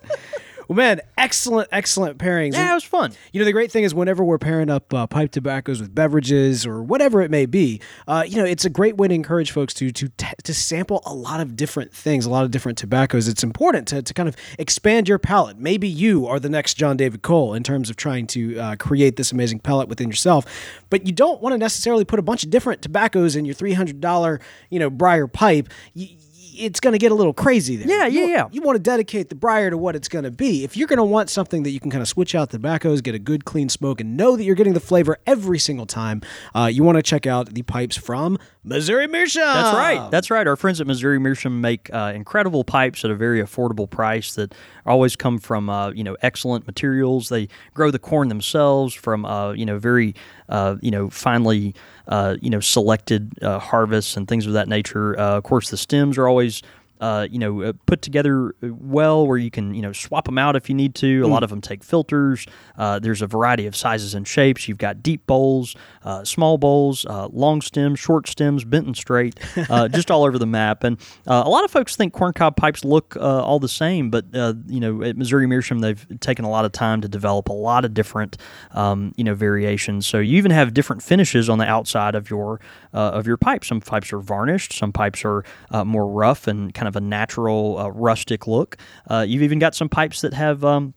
[0.67, 2.53] Well, man, excellent, excellent pairings.
[2.53, 3.13] Yeah, it was fun.
[3.31, 6.65] You know, the great thing is whenever we're pairing up uh, pipe tobaccos with beverages
[6.65, 9.73] or whatever it may be, uh, you know, it's a great way to encourage folks
[9.75, 13.27] to to t- to sample a lot of different things, a lot of different tobaccos.
[13.27, 15.57] It's important to, to kind of expand your palate.
[15.57, 19.15] Maybe you are the next John David Cole in terms of trying to uh, create
[19.17, 20.45] this amazing palate within yourself,
[20.89, 23.73] but you don't want to necessarily put a bunch of different tobaccos in your three
[23.73, 24.39] hundred dollar,
[24.69, 25.69] you know, briar pipe.
[25.95, 26.15] Y-
[26.61, 27.87] it's going to get a little crazy there.
[27.87, 28.47] Yeah, yeah, You- yeah.
[28.51, 30.63] You want to dedicate the briar to what it's going to be.
[30.63, 33.01] If you're going to want something that you can kind of switch out the tobaccos,
[33.01, 36.21] get a good clean smoke, and know that you're getting the flavor every single time,
[36.55, 39.53] uh, you want to check out the pipes from Missouri Meerschaum.
[39.53, 40.11] That's right.
[40.11, 40.45] That's right.
[40.45, 44.53] Our friends at Missouri Meerschaum make uh, incredible pipes at a very affordable price that
[44.85, 47.29] always come from uh, you know excellent materials.
[47.29, 50.13] They grow the corn themselves from uh, you know very
[50.47, 51.73] uh, you know finely
[52.07, 55.15] uh, you know selected uh, harvests and things of that nature.
[55.15, 56.61] Of course, the stems are always
[57.01, 60.55] uh, you know, uh, put together well where you can, you know, swap them out
[60.55, 61.21] if you need to.
[61.21, 62.45] A lot of them take filters.
[62.77, 64.67] Uh, there's a variety of sizes and shapes.
[64.67, 69.39] You've got deep bowls, uh, small bowls, uh, long stems, short stems, bent and straight,
[69.69, 70.83] uh, just all over the map.
[70.83, 74.25] And uh, a lot of folks think corncob pipes look uh, all the same, but
[74.35, 77.53] uh, you know, at Missouri Meerschaum, they've taken a lot of time to develop a
[77.53, 78.37] lot of different,
[78.71, 80.05] um, you know, variations.
[80.05, 82.59] So you even have different finishes on the outside of your
[82.93, 83.65] uh, of your pipe.
[83.65, 84.73] Some pipes are varnished.
[84.73, 88.77] Some pipes are uh, more rough and kind of a natural uh, rustic look.
[89.09, 90.63] Uh, you've even got some pipes that have.
[90.63, 90.93] Um,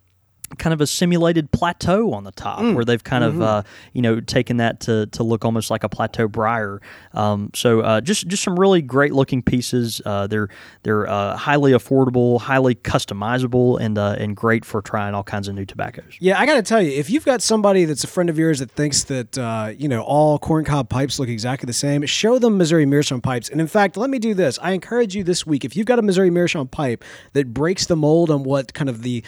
[0.57, 4.21] kind of a simulated plateau on the top where they've kind of uh, you know
[4.21, 6.81] taken that to, to look almost like a plateau briar
[7.13, 10.01] um, so uh, just just some really great looking pieces.
[10.05, 10.49] Uh, they're
[10.83, 15.55] they're uh, highly affordable highly customizable and uh, and great for trying all kinds of
[15.55, 16.17] new tobaccos.
[16.21, 18.59] Yeah, I got to tell you, if you've got somebody that's a friend of yours
[18.59, 22.59] that thinks that uh, you know all corncob pipes look exactly the same, show them
[22.59, 23.49] Missouri Meerschaum pipes.
[23.49, 24.59] And in fact, let me do this.
[24.61, 27.97] I encourage you this week if you've got a Missouri Meerschaum pipe that breaks the
[27.97, 29.23] mold on what kind of the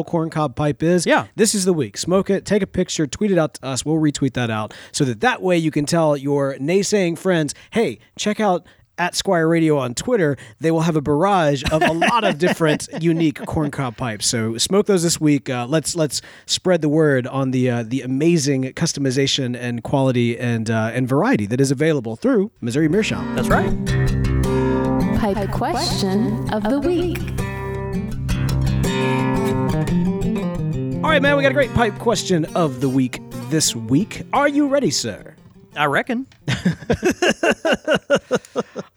[0.00, 1.06] uh, traditional corncob pipe is.
[1.06, 1.26] Yeah.
[1.36, 1.96] this is the week.
[1.96, 3.84] Smoke it, take a picture, tweet it out to us.
[3.84, 7.98] We'll retweet that out so that that way you can tell your naysaying friends, hey,
[8.16, 8.66] check out
[8.98, 12.86] at Squire Radio on Twitter, they will have a barrage of a lot of different
[13.00, 14.26] unique corncob pipes.
[14.26, 15.48] So smoke those this week.
[15.48, 20.70] Uh, let's let's spread the word on the uh, the amazing customization and quality and
[20.70, 23.34] uh, and variety that is available through Missouri Meerschaum.
[23.34, 23.70] that's right
[25.18, 27.40] Pipe question of the week.
[31.02, 34.22] All right, man, we got a great pipe question of the week this week.
[34.34, 35.34] Are you ready, sir?
[35.74, 36.26] i reckon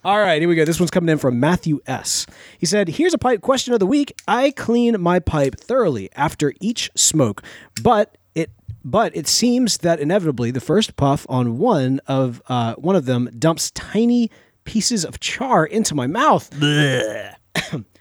[0.03, 0.65] All right, here we go.
[0.65, 2.25] This one's coming in from Matthew S.
[2.57, 4.13] He said, Here's a pipe question of the week.
[4.27, 7.41] I clean my pipe thoroughly after each smoke,
[7.81, 8.51] but it
[8.83, 13.29] but it seems that inevitably the first puff on one of uh, one of them
[13.39, 14.29] dumps tiny
[14.65, 16.49] pieces of char into my mouth.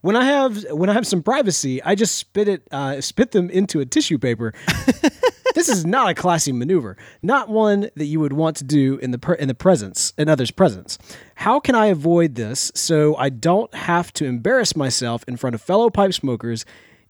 [0.00, 3.50] when I have when I have some privacy, I just spit it uh, spit them
[3.50, 4.54] into a tissue paper.
[5.54, 9.10] this is not a classy maneuver, not one that you would want to do in
[9.10, 10.98] the in the presence in others' presence.
[11.36, 15.60] How can I avoid this so I don't have to embarrass myself in front of
[15.60, 16.64] fellow pipe smokers?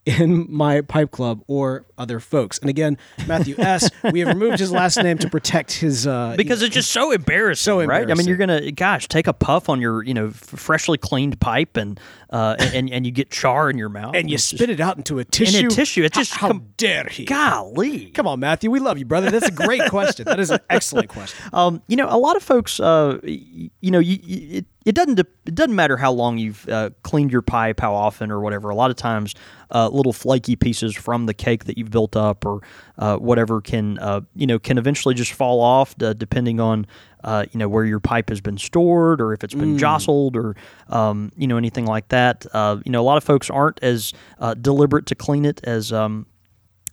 [0.07, 2.97] In my pipe club or other folks, and again,
[3.27, 3.91] Matthew S.
[4.13, 7.63] we have removed his last name to protect his uh, because it's just so embarrassing,
[7.63, 8.11] So right?
[8.11, 11.77] I mean, you're gonna, gosh, take a puff on your, you know, freshly cleaned pipe,
[11.77, 14.97] and uh, and and you get char in your mouth, and you spit it out
[14.97, 15.59] into a tissue.
[15.59, 16.03] In a tissue.
[16.03, 17.27] It's just how, com- dare he?
[17.27, 18.07] golly.
[18.13, 18.71] Come on, Matthew.
[18.71, 19.31] We love you, brother.
[19.31, 20.25] That's a great question.
[20.25, 21.39] That is an excellent question.
[21.53, 25.17] Um, you know, a lot of folks, uh, you know, you, you, it, it doesn't
[25.17, 28.71] de- it doesn't matter how long you've uh, cleaned your pipe, how often or whatever.
[28.71, 29.35] A lot of times,
[29.71, 32.61] uh, little flaky pieces from the cake that you've built up or
[32.99, 36.87] uh, whatever can uh, you know can eventually just fall off, uh, depending on
[37.25, 40.57] uh, you know where your pipe has been stored or if it's been jostled or
[40.89, 42.47] um, you know anything like that.
[42.53, 45.93] Uh, you know, a lot of folks aren't as uh, deliberate to clean it as
[45.93, 46.27] um,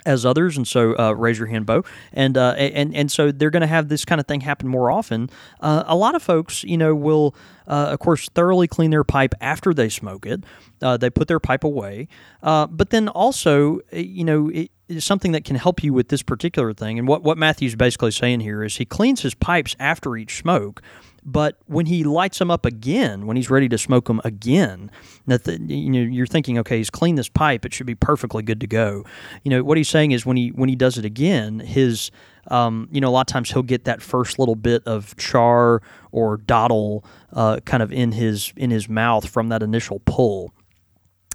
[0.07, 1.83] as others, and so uh, raise your hand, Beau.
[2.13, 4.89] And uh, and and so they're going to have this kind of thing happen more
[4.89, 5.29] often.
[5.59, 7.35] Uh, a lot of folks, you know, will
[7.67, 10.43] uh, of course thoroughly clean their pipe after they smoke it.
[10.81, 12.07] Uh, they put their pipe away,
[12.41, 14.49] uh, but then also, uh, you know.
[14.49, 18.11] It, something that can help you with this particular thing, and what what Matthew's basically
[18.11, 20.81] saying here is he cleans his pipes after each smoke,
[21.29, 24.89] But when he lights them up again, when he's ready to smoke them again,
[25.25, 28.41] that the, you know you're thinking, okay, he's cleaned this pipe; it should be perfectly
[28.41, 29.03] good to go.
[29.43, 32.11] You know what he's saying is when he when he does it again, his
[32.49, 35.81] um, you know, a lot of times he'll get that first little bit of char
[36.11, 37.03] or dottle
[37.33, 40.53] uh, kind of in his in his mouth from that initial pull.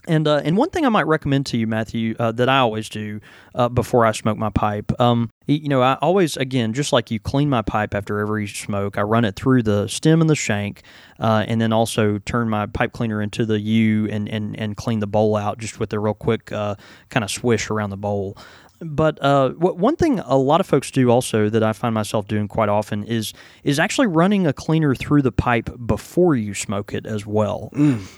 [0.09, 2.89] And uh, and one thing I might recommend to you, Matthew, uh, that I always
[2.89, 3.21] do
[3.55, 7.21] uh, before I smoke my pipe, um, you know, I always again just like you
[7.21, 10.83] clean my pipe after every smoke, I run it through the stem and the shank,
[11.21, 14.99] uh, and then also turn my pipe cleaner into the U and and and clean
[14.99, 16.75] the bowl out just with a real quick uh,
[17.09, 18.37] kind of swish around the bowl.
[18.85, 22.27] But uh, what, one thing a lot of folks do also that I find myself
[22.27, 26.93] doing quite often is is actually running a cleaner through the pipe before you smoke
[26.93, 27.71] it as well.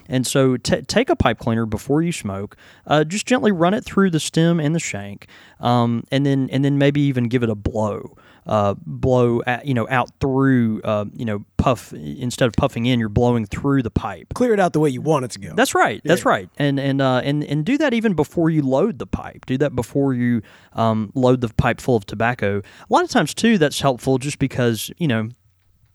[0.09, 2.57] And so t- take a pipe cleaner before you smoke,
[2.87, 5.27] uh, just gently run it through the stem and the shank,
[5.61, 8.17] um, and then and then maybe even give it a blow.
[8.47, 13.01] Uh, blow at, you know out through uh, you know puff instead of puffing in
[13.01, 15.55] you're blowing through the pipe Clear it out the way you want it to go.
[15.55, 16.03] that's right.
[16.05, 16.51] That's right.
[16.59, 19.47] And and uh, and and do that even before you load the pipe.
[19.47, 20.43] Do that before you
[20.75, 22.59] um, load the pipe full of tobacco.
[22.59, 25.31] A lot of times too, that's helpful just because you know.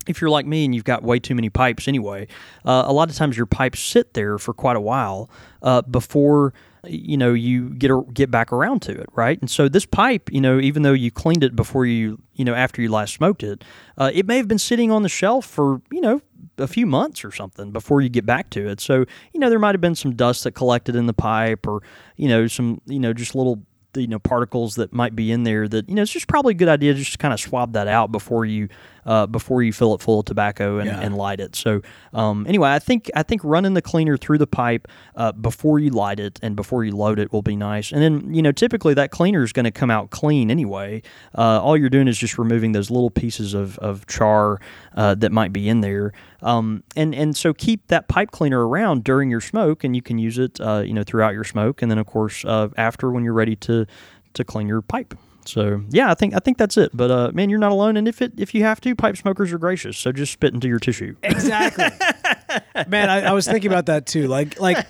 [0.07, 2.27] If you're like me and you've got way too many pipes anyway,
[2.65, 5.29] uh, a lot of times your pipes sit there for quite a while
[5.61, 6.53] uh, before
[6.85, 9.39] you know you get a, get back around to it, right?
[9.39, 12.53] And so this pipe, you know, even though you cleaned it before you you know
[12.53, 13.63] after you last smoked it,
[13.97, 16.21] uh, it may have been sitting on the shelf for you know
[16.57, 18.79] a few months or something before you get back to it.
[18.79, 21.81] So you know there might have been some dust that collected in the pipe, or
[22.15, 23.61] you know some you know just little
[23.95, 26.57] you know particles that might be in there that you know it's just probably a
[26.57, 28.67] good idea just to kind of swab that out before you
[29.05, 30.99] uh, before you fill it full of tobacco and, Yeah.
[30.99, 31.55] and light it.
[31.55, 31.81] So
[32.13, 35.89] um, anyway, I think I think running the cleaner through the pipe uh, before you
[35.89, 37.91] light it and before you load it will be nice.
[37.91, 41.01] And then you know typically that cleaner is going to come out clean anyway.
[41.35, 44.59] Uh, all you're doing is just removing those little pieces of, of char
[44.95, 46.13] uh, that might be in there.
[46.41, 50.17] Um, and and so keep that pipe cleaner around during your smoke, and you can
[50.17, 53.23] use it uh, you know throughout your smoke, and then of course uh, after when
[53.23, 53.85] you're ready to
[54.33, 55.13] to clean your pipe.
[55.49, 56.91] So yeah, I think I think that's it.
[56.93, 59.51] But uh, man, you're not alone, and if it if you have to, pipe smokers
[59.51, 59.97] are gracious.
[59.97, 61.15] So just spit into your tissue.
[61.23, 61.85] Exactly.
[62.87, 64.27] Man, I, I was thinking about that too.
[64.27, 64.85] Like, like,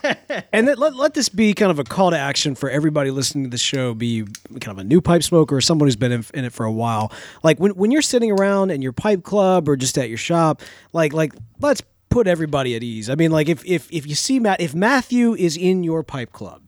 [0.53, 3.45] and let, let, let this be kind of a call to action for everybody listening
[3.45, 3.93] to the show.
[3.93, 6.65] Be kind of a new pipe smoker or someone who's been in, in it for
[6.65, 7.11] a while.
[7.43, 10.61] Like when when you're sitting around in your pipe club or just at your shop,
[10.93, 13.09] like like let's put everybody at ease.
[13.09, 16.31] I mean, like if if if you see Matt, if Matthew is in your pipe
[16.31, 16.61] club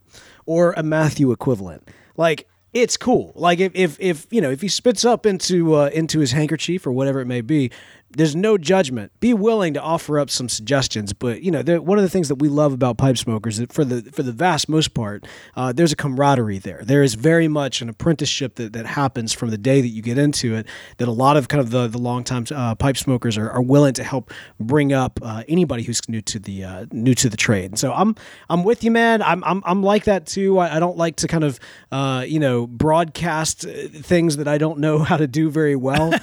[0.45, 1.87] or a Matthew equivalent,
[2.17, 3.34] like it's cool.
[3.36, 6.88] Like if if if you know if he spits up into uh, into his handkerchief
[6.88, 7.72] or whatever it may be,
[8.16, 9.12] there's no judgment.
[9.20, 11.14] Be willing to offer up some suggestions.
[11.14, 13.86] But you know, one of the things that we love about pipe smokers, that for
[13.86, 16.82] the for the vast most part, uh, there's a camaraderie there.
[16.84, 20.18] There is very much an apprenticeship that, that happens from the day that you get
[20.18, 20.68] into it.
[20.97, 23.93] That a lot of kind of the the longtime uh, pipe smokers are, are willing
[23.93, 27.72] to help bring up uh, anybody who's new to the uh, new to the trade.
[27.72, 28.16] And so I'm
[28.49, 29.22] I'm with you, man.
[29.22, 30.57] I'm I'm, I'm like that too.
[30.57, 31.59] I, I don't like to kind of
[31.91, 36.14] uh, you know broadcast uh, things that I don't know how to do very well.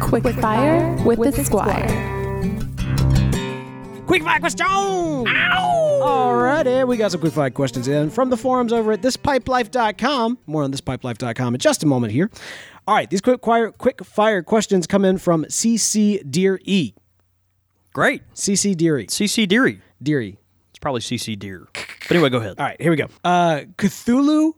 [0.00, 1.86] Quick fire with, the squire.
[4.06, 4.66] Quick fire question!
[4.66, 6.00] Ow!
[6.02, 10.38] Alrighty, we got some quick fire questions in from the forums over at thispipelife.com.
[10.46, 12.30] More on thispipelife.com in just a moment here.
[12.88, 16.94] All right, these quick fire, quick fire questions come in from CC Deer E.
[17.92, 18.22] Great.
[18.34, 19.06] CC Deary.
[19.06, 19.80] CC Deary.
[20.02, 20.38] Deary.
[20.70, 21.68] It's probably CC Deer.
[21.72, 22.58] But anyway, go ahead.
[22.58, 23.06] All right, here we go.
[23.24, 24.52] Uh, Cthulhu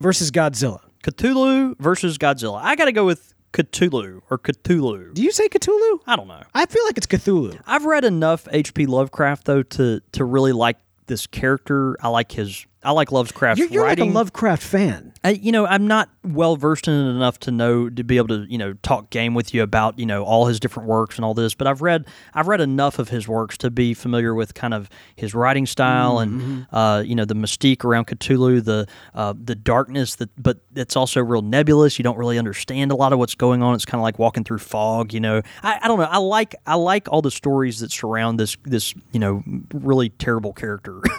[0.00, 0.80] versus Godzilla.
[1.02, 2.60] Cthulhu versus Godzilla.
[2.62, 5.14] I got to go with Cthulhu or Cthulhu.
[5.14, 6.00] Do you say Cthulhu?
[6.06, 6.42] I don't know.
[6.54, 7.60] I feel like it's Cthulhu.
[7.66, 8.86] I've read enough H.P.
[8.86, 10.76] Lovecraft though to to really like
[11.06, 11.96] this character.
[12.00, 12.66] I like his.
[12.82, 13.58] I like Lovecraft.
[13.58, 15.12] You're, you're like a Lovecraft fan.
[15.24, 18.28] I, you know, I'm not well versed in it enough to know to be able
[18.28, 21.24] to, you know, talk game with you about, you know, all his different works and
[21.24, 21.54] all this.
[21.54, 24.88] But I've read, I've read enough of his works to be familiar with kind of
[25.16, 30.16] his writing style and, uh, you know, the mystique around Cthulhu, the uh, the darkness
[30.16, 31.98] that, but it's also real nebulous.
[31.98, 33.74] You don't really understand a lot of what's going on.
[33.74, 35.12] It's kind of like walking through fog.
[35.12, 36.04] You know, I, I don't know.
[36.04, 39.42] I like I like all the stories that surround this this you know
[39.72, 41.00] really terrible character.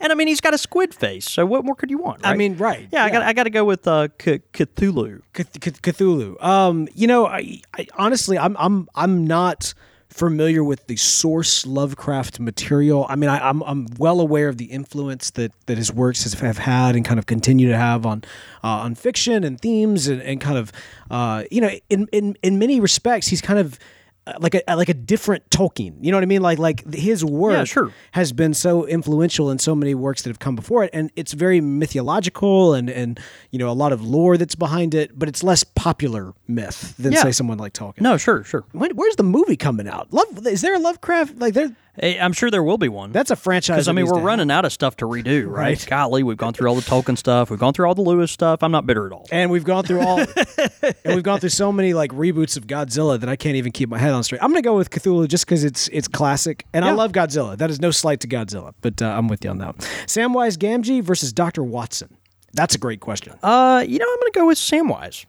[0.00, 1.28] and I mean, he's got a squid face.
[1.28, 2.20] So what more could you want?
[2.24, 2.88] I mean, right.
[2.92, 5.22] Yeah, I got I got to go with uh, C- Cthulhu?
[5.34, 6.42] Cth- Cth- Cthulhu.
[6.42, 9.74] Um, you know, I, I honestly, I'm, I'm, I'm not
[10.08, 13.06] familiar with the source Lovecraft material.
[13.08, 16.34] I mean, I, I'm, I'm well aware of the influence that, that his works has,
[16.34, 18.24] have had and kind of continue to have on,
[18.64, 20.72] uh, on fiction and themes and, and kind of,
[21.12, 23.78] uh, you know, in, in, in many respects, he's kind of.
[24.26, 26.42] Uh, Like a like a different Tolkien, you know what I mean?
[26.42, 27.92] Like like his work Yeah, sure.
[28.12, 31.32] has been so influential in so many works that have come before it, and it's
[31.32, 33.18] very mythological and and
[33.50, 37.12] you know a lot of lore that's behind it, but it's less popular myth than
[37.12, 37.22] Yeah.
[37.22, 38.00] say someone like Tolkien.
[38.02, 38.64] No, sure, sure.
[38.72, 40.12] when, where's the movie coming out?
[40.12, 41.74] Love is there a Lovecraft like there?
[41.98, 43.10] Hey, I'm sure there will be one.
[43.12, 43.76] That's a franchise.
[43.76, 45.70] because I mean we're running out of stuff to redo, right?
[45.70, 45.86] Right.
[45.86, 48.62] Golly, we've gone through all the Tolkien stuff, we've gone through all the Lewis stuff.
[48.62, 49.26] I'm not bitter at all.
[49.32, 50.20] And we've gone through all,
[50.82, 53.88] and we've gone through so many like reboots of Godzilla that I can't even keep
[53.88, 54.42] my head on straight.
[54.42, 57.56] I'm gonna go with Cthulhu just because it's it's classic, and I love Godzilla.
[57.56, 59.76] That is no slight to Godzilla, but uh, I'm with you on that.
[60.06, 62.16] Samwise Gamgee versus Doctor Watson.
[62.52, 63.34] That's a great question.
[63.42, 65.24] Uh, you know, I'm going to go with Samwise.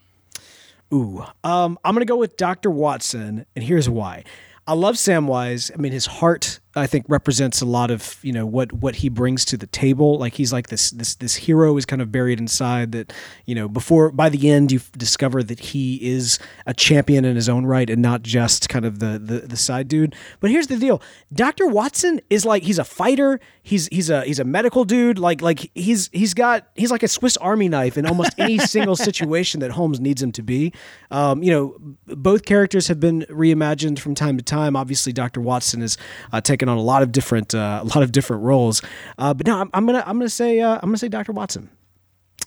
[0.93, 4.25] Ooh, um, I'm gonna go with Doctor Watson, and here's why.
[4.67, 5.71] I love Samwise.
[5.73, 9.09] I mean, his heart, I think, represents a lot of you know what what he
[9.09, 10.17] brings to the table.
[10.17, 13.11] Like he's like this this this hero is kind of buried inside that
[13.45, 17.49] you know before by the end you discover that he is a champion in his
[17.49, 20.15] own right and not just kind of the the, the side dude.
[20.39, 21.01] But here's the deal:
[21.33, 23.39] Doctor Watson is like he's a fighter.
[23.61, 25.19] He's he's a he's a medical dude.
[25.19, 28.95] Like like he's he's got he's like a Swiss Army knife in almost any single
[28.95, 30.71] situation that Holmes needs him to be.
[31.09, 34.75] Um, you know, both characters have been reimagined from time to time.
[34.75, 35.97] Obviously, Doctor Watson has
[36.31, 38.81] uh, taken on a lot of different uh, a lot of different roles.
[39.17, 41.69] Uh, but no, I'm, I'm gonna I'm gonna say uh, I'm gonna say Doctor Watson.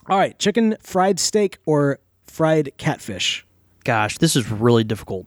[0.09, 3.47] All right, chicken fried steak or fried catfish.
[3.85, 5.27] Gosh, this is really difficult.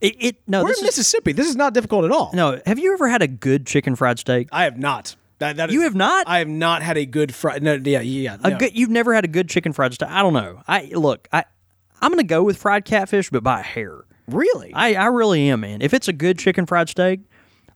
[0.00, 1.32] It, it no, We're this in is, Mississippi.
[1.32, 2.30] This is not difficult at all.
[2.34, 2.60] no.
[2.66, 4.48] Have you ever had a good chicken fried steak?
[4.52, 5.16] I have not.
[5.38, 6.28] That, that You have not?
[6.28, 7.62] I have not had a good fried.
[7.62, 8.36] No, yeah, yeah.
[8.44, 8.58] A no.
[8.58, 10.08] good, you've never had a good chicken fried steak?
[10.08, 10.62] I don't know.
[10.68, 11.44] I look, I
[12.00, 14.04] I'm going to go with fried catfish, but by a hair.
[14.28, 14.72] really.
[14.74, 15.80] I, I really am, man.
[15.80, 17.20] If it's a good chicken fried steak,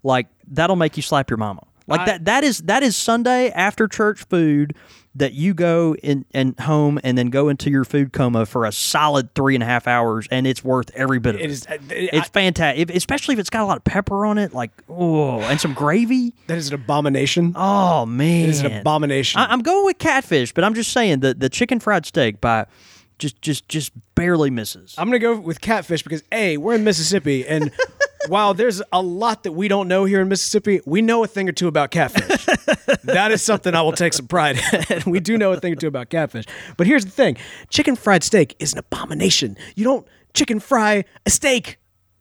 [0.02, 1.62] like that'll make you slap your mama.
[1.86, 4.74] Like I- that that is that is Sunday after church food
[5.14, 8.70] that you go in and home and then go into your food coma for a
[8.70, 11.44] solid three and a half hours and it's worth every bit of it.
[11.44, 11.66] It is.
[11.66, 14.70] uh, it- it's fantastic, especially if it's got a lot of pepper on it, like
[14.88, 16.34] oh, and some gravy.
[16.46, 17.52] that is an abomination.
[17.56, 19.40] Oh man, it is an abomination.
[19.40, 22.66] I, I'm going with catfish, but I'm just saying that the chicken fried steak by
[23.18, 24.94] just just just barely misses.
[24.98, 27.72] I'm gonna go with catfish because a we're in Mississippi, and
[28.28, 31.48] while there's a lot that we don't know here in Mississippi, we know a thing
[31.48, 32.44] or two about catfish.
[33.04, 34.60] that is something I will take some pride
[34.90, 35.02] in.
[35.10, 36.44] we do know a thing or two about catfish.
[36.76, 37.36] But here's the thing:
[37.70, 39.56] chicken fried steak is an abomination.
[39.74, 41.78] You don't chicken fry a steak.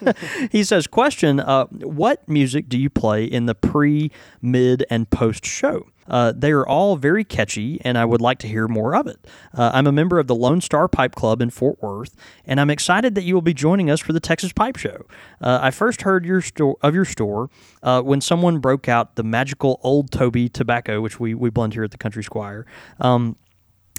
[0.50, 4.10] he says, "Question: uh, What music do you play in the pre,
[4.42, 5.86] mid, and post show?
[6.08, 9.26] Uh, they are all very catchy, and I would like to hear more of it.
[9.54, 12.70] Uh, I'm a member of the Lone Star Pipe Club in Fort Worth, and I'm
[12.70, 15.06] excited that you will be joining us for the Texas Pipe Show.
[15.40, 17.50] Uh, I first heard your store of your store
[17.82, 21.84] uh, when someone broke out the magical Old Toby tobacco, which we we blend here
[21.84, 22.66] at the Country Squire."
[23.00, 23.36] Um,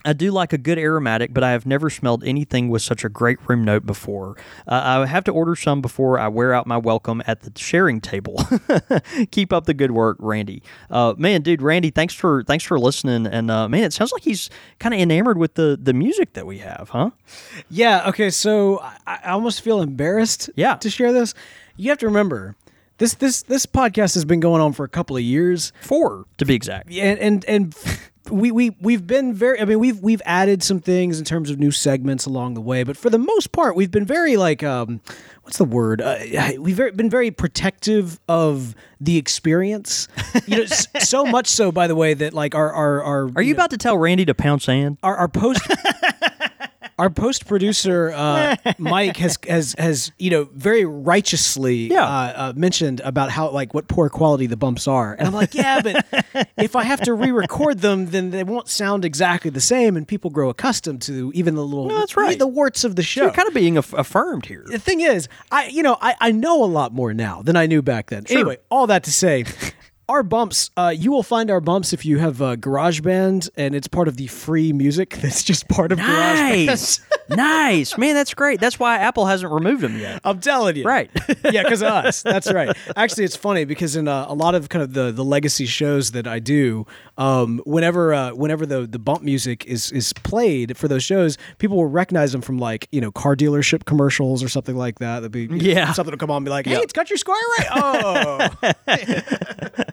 [0.06, 3.10] I do like a good aromatic, but I have never smelled anything with such a
[3.10, 4.38] great room note before.
[4.68, 8.00] Uh, I have to order some before I wear out my welcome at the sharing
[8.00, 8.42] table.
[9.32, 10.64] Keep up the good work, Randy.
[10.90, 13.28] Uh, man, dude, Randy, thanks for thanks for listening.
[13.28, 16.46] And uh, man, it sounds like he's kind of enamored with the the music that
[16.46, 17.12] we have, huh?
[17.70, 18.08] Yeah.
[18.10, 18.30] Okay.
[18.30, 20.50] So I, I almost feel embarrassed.
[20.56, 20.76] Yeah.
[20.76, 21.34] To share this,
[21.76, 22.56] you have to remember
[23.00, 26.46] this this this podcast has been going on for a couple of years, Four to
[26.46, 26.90] be exact.
[26.94, 27.76] and and and.
[28.30, 31.58] We, we we've been very I mean we've we've added some things in terms of
[31.58, 35.02] new segments along the way but for the most part we've been very like um
[35.44, 36.18] what's the word uh,
[36.60, 40.08] we've very, been very protective of the experience
[40.46, 40.66] you know
[41.00, 43.78] so much so by the way that like our our, our Are you about to
[43.78, 44.98] tell Randy to pound sand?
[45.02, 45.62] our, our post
[47.00, 52.04] our post producer uh, Mike has has has you know very righteously Yeah.
[52.04, 55.54] uh, uh, mentioned about how like what poor quality the bumps are, and I'm like,
[55.56, 56.06] yeah, but
[56.58, 60.30] if I have to re-record them, then they won't sound exactly the same, and people
[60.30, 62.38] grow accustomed to even the little No, that's right.
[62.38, 63.24] the warts of the show.
[63.24, 64.66] You're kind of being aff- affirmed here.
[64.68, 67.66] the thing is, I you know I, I know a lot more now than I
[67.66, 68.26] knew back then.
[68.30, 69.46] Anyway, all that to say.
[70.10, 73.88] Our bumps, uh, you will find our bumps if you have uh, GarageBand, and it's
[73.88, 76.66] part of the free music that's just part of GarageBand.
[76.66, 77.00] Nice,
[77.30, 78.16] nice, man.
[78.16, 78.60] That's great.
[78.60, 80.20] That's why Apple hasn't removed them yet.
[80.24, 80.84] I'm telling you.
[80.84, 81.12] Right.
[81.52, 82.24] yeah, because of us.
[82.24, 82.76] That's right.
[82.96, 86.10] Actually, it's funny because in uh, a lot of kind of the, the legacy shows
[86.14, 86.88] that I do,
[87.20, 91.78] um, whenever uh, whenever the, the bump music is is played for those shows, people
[91.78, 95.20] will recognize them from like you know car dealership commercials or something like that.
[95.20, 95.94] That'd be you know, Yeah.
[95.94, 97.68] something will come on and be like, hey, it's Country Squire right?
[97.72, 98.50] Oh,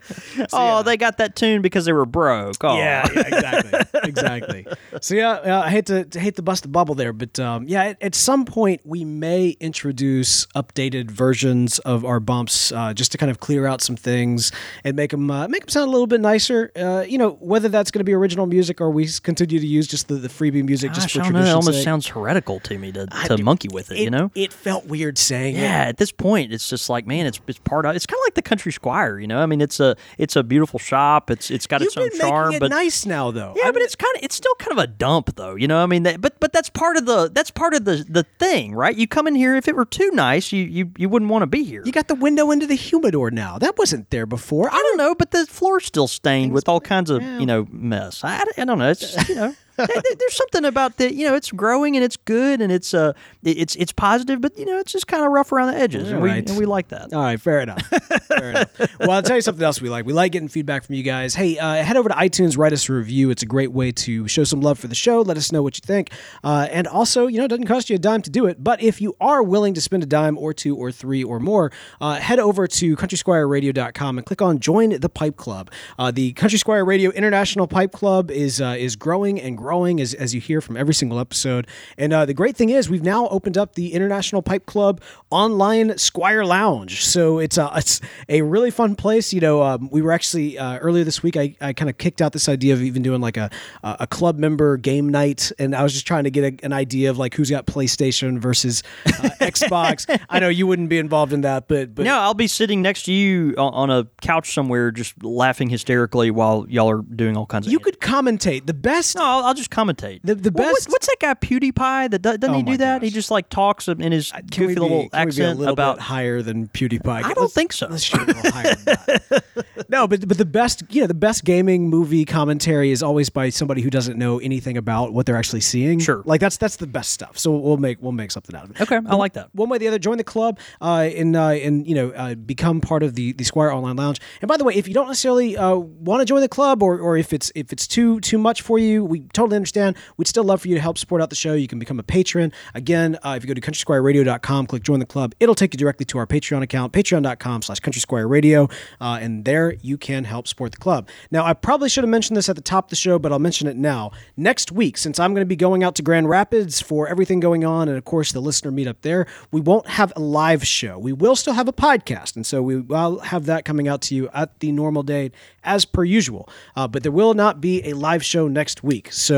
[0.52, 2.62] oh, they got that tune because they were broke.
[2.62, 2.76] Oh.
[2.76, 4.66] Yeah, yeah, exactly, exactly.
[5.00, 7.84] So yeah, uh, I hate to, hate to bust the bubble there, but um, yeah,
[7.84, 13.18] at, at some point we may introduce updated versions of our bumps uh, just to
[13.18, 14.52] kind of clear out some things
[14.84, 16.70] and make them uh, make them sound a little bit nicer.
[16.76, 19.86] Uh, you know, whether that's going to be original music or we continue to use
[19.86, 21.40] just the, the freebie music just for I don't know.
[21.40, 21.84] It almost sake.
[21.84, 24.30] sounds heretical to me to, to monkey with it, It, You know?
[24.34, 25.60] it felt weird saying it.
[25.60, 27.94] yeah, at this point, it's just like, man, it's it's part of.
[27.96, 29.38] It's kind of like the Country Squire, you know.
[29.38, 31.30] I mean, it's a it's a beautiful shop.
[31.30, 33.54] It's it's got You've its own charm, it but nice now, though.
[33.56, 35.54] yeah, I but it's kind of it's still kind of a dump, though.
[35.54, 38.04] You know, I mean, that, but but that's part of the that's part of the
[38.08, 38.96] the thing, right?
[38.96, 41.46] You come in here, if it were too nice, you you, you wouldn't want to
[41.46, 41.82] be here.
[41.84, 43.58] you got the window into the humidor now.
[43.58, 44.68] That wasn't there before.
[44.70, 48.22] I don't know, but the floor's still stained with all kinds of you know mess.
[48.24, 48.90] I, I don't know.
[48.90, 49.54] It's you know.
[49.76, 51.34] There- there- There's something about that, you know.
[51.34, 53.12] It's growing and it's good and it's uh,
[53.44, 56.22] it's it's positive, but you know, it's just kind of rough around the edges, and
[56.22, 57.12] we and we like that.
[57.12, 57.82] All right, fair enough.
[58.26, 58.70] fair enough.
[59.00, 60.06] Well, I'll tell you something else we like.
[60.06, 61.34] We like getting feedback from you guys.
[61.34, 63.30] Hey, uh, head over to iTunes, write us a review.
[63.30, 65.20] It's a great way to show some love for the show.
[65.20, 66.10] Let us know what you think.
[66.42, 68.62] Uh, and also, you know, it doesn't cost you a dime to do it.
[68.64, 71.70] But if you are willing to spend a dime or two or three or more,
[72.00, 75.70] uh, head over to countrysquireradio.com and click on Join the Pipe Club.
[75.98, 79.65] Uh, the Country Squire Radio International Pipe Club is uh, is growing and growing
[80.00, 81.66] as, as you hear from every single episode.
[81.98, 85.00] And uh, the great thing is, we've now opened up the International Pipe Club
[85.30, 87.04] online Squire Lounge.
[87.04, 89.32] So it's a it's a really fun place.
[89.32, 91.36] You know, um, we were actually uh, earlier this week.
[91.36, 93.50] I, I kind of kicked out this idea of even doing like a
[93.82, 97.10] a club member game night, and I was just trying to get a, an idea
[97.10, 99.10] of like who's got PlayStation versus uh,
[99.40, 100.06] Xbox.
[100.28, 103.04] I know you wouldn't be involved in that, but but No, I'll be sitting next
[103.04, 107.46] to you on, on a couch somewhere, just laughing hysterically while y'all are doing all
[107.46, 107.72] kinds of.
[107.72, 109.16] you could commentate the best.
[109.16, 110.20] No, I'll, I'll just commentate.
[110.22, 112.10] The- the best- What, what's that guy PewDiePie?
[112.10, 113.02] That doesn't Oh he do that?
[113.02, 115.58] He just like talks in his Can goofy be- little can we be a accent
[115.58, 115.98] little about.
[115.98, 117.06] higher than PewDiePie.
[117.08, 117.86] I don't Let's- think so.
[117.88, 119.44] Let's shoot a little higher than that.
[119.88, 123.48] no, but but the best you know the best gaming movie commentary is always by
[123.50, 125.98] somebody who doesn't know anything about what they're actually seeing.
[125.98, 126.22] Sure.
[126.26, 127.38] like that's that's the best stuff.
[127.38, 128.80] So we'll make we'll make something out of it.
[128.82, 129.48] Okay, I like that.
[129.54, 132.34] One way or the other, join the club uh, and uh, and you know uh,
[132.34, 134.20] become part of the the Squire Online Lounge.
[134.42, 136.98] And by the way, if you don't necessarily uh, want to join the club, or,
[136.98, 139.96] or if it's if it's too too much for you, we totally understand.
[140.16, 141.54] We'd still love for you to help support out the show.
[141.54, 142.52] You can become a patron.
[142.74, 146.06] Again, uh, if you go to countrysquireradio.com, click join the club, it'll take you directly
[146.06, 148.70] to our Patreon account, patreon.com slash countrysquireradio,
[149.00, 151.08] uh, and there you can help support the club.
[151.30, 153.38] Now, I probably should have mentioned this at the top of the show, but I'll
[153.38, 154.12] mention it now.
[154.36, 157.64] Next week, since I'm going to be going out to Grand Rapids for everything going
[157.64, 160.98] on, and of course the listener meetup there, we won't have a live show.
[160.98, 164.14] We will still have a podcast, and so we will have that coming out to
[164.14, 165.34] you at the normal date
[165.64, 166.48] as per usual.
[166.76, 169.12] Uh, but there will not be a live show next week.
[169.12, 169.35] So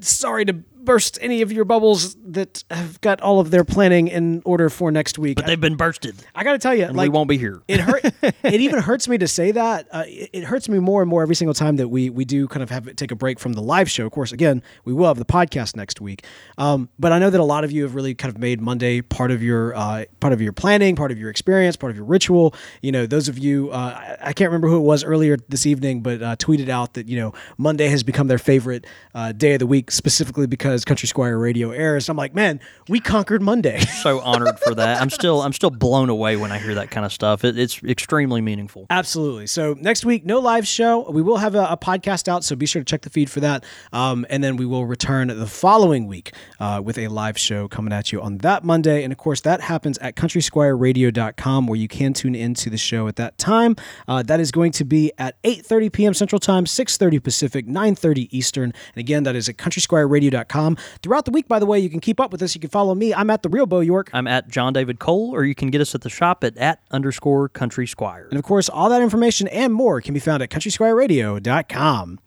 [0.00, 4.42] sorry to burst any of your bubbles that have got all of their planning in
[4.44, 5.36] order for next week.
[5.36, 6.16] But they've been bursted.
[6.34, 7.60] I, I got to tell you, And like we won't be here.
[7.68, 8.04] it hurt.
[8.22, 9.88] it even hurts me to say that.
[9.92, 12.48] Uh, it, it hurts me more and more every single time that we we do
[12.48, 14.06] kind of have it take a break from the live show.
[14.06, 16.24] Of course, again, we will have the podcast next week.
[16.58, 19.00] Um, but I know that a lot of you have really kind of made Monday
[19.02, 22.06] part of your uh, part of your planning, part of your experience, part of your
[22.06, 22.54] ritual.
[22.82, 25.66] You know, those of you, uh, I, I can't remember who it was earlier this
[25.66, 29.54] evening, but uh, tweeted out that you know Monday has become their favorite uh, day
[29.54, 32.08] of the week, specifically because Country Squire Radio airs.
[32.08, 33.80] I'm like, man, we conquered Monday.
[34.02, 35.00] so honored for that.
[35.00, 37.44] I'm still I'm still blown away when I hear that kind of stuff.
[37.44, 38.86] It, it's extremely meaningful.
[38.90, 39.46] Absolutely.
[39.46, 41.10] So next week, no live show.
[41.10, 43.40] We will have a, a podcast out, so be sure to check the feed for
[43.40, 43.64] that.
[43.92, 47.92] Um, and then we will return the following week uh, with a live show coming
[47.92, 49.02] at you on that Monday.
[49.02, 53.16] And of course, that happens at countrysquireradio.com, where you can tune into the show at
[53.16, 53.76] that time.
[54.06, 56.14] Uh, that is going to be at 8:30 p.m.
[56.14, 58.72] Central Time, 6:30 Pacific, 9:30 Eastern.
[58.94, 60.59] And again, that is at countrysquireradio.com.
[61.02, 62.54] Throughout the week, by the way, you can keep up with us.
[62.54, 63.14] You can follow me.
[63.14, 64.10] I'm at the real Beau York.
[64.12, 66.80] I'm at John David Cole, or you can get us at the shop at at
[66.90, 68.26] underscore country squire.
[68.30, 72.18] And of course, all that information and more can be found at countrysquireradio.com.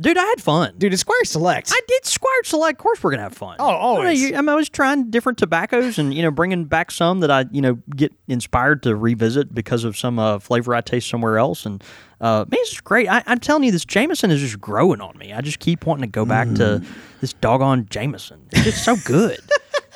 [0.00, 0.74] Dude, I had fun.
[0.78, 1.70] Dude, it's Squire Select.
[1.74, 2.78] I did Squire Select.
[2.78, 3.56] Of course, we're gonna have fun.
[3.58, 4.06] Oh, always.
[4.06, 6.90] I, mean, you- I mean, I was trying different tobaccos and you know bringing back
[6.90, 10.80] some that I you know get inspired to revisit because of some uh, flavor I
[10.80, 11.66] taste somewhere else.
[11.66, 11.84] And
[12.20, 13.08] uh, man, it's great.
[13.08, 15.32] I, I'm telling you, this Jameson is just growing on me.
[15.34, 16.82] I just keep wanting to go back to
[17.20, 18.40] this doggone Jameson.
[18.52, 19.38] It's just so good.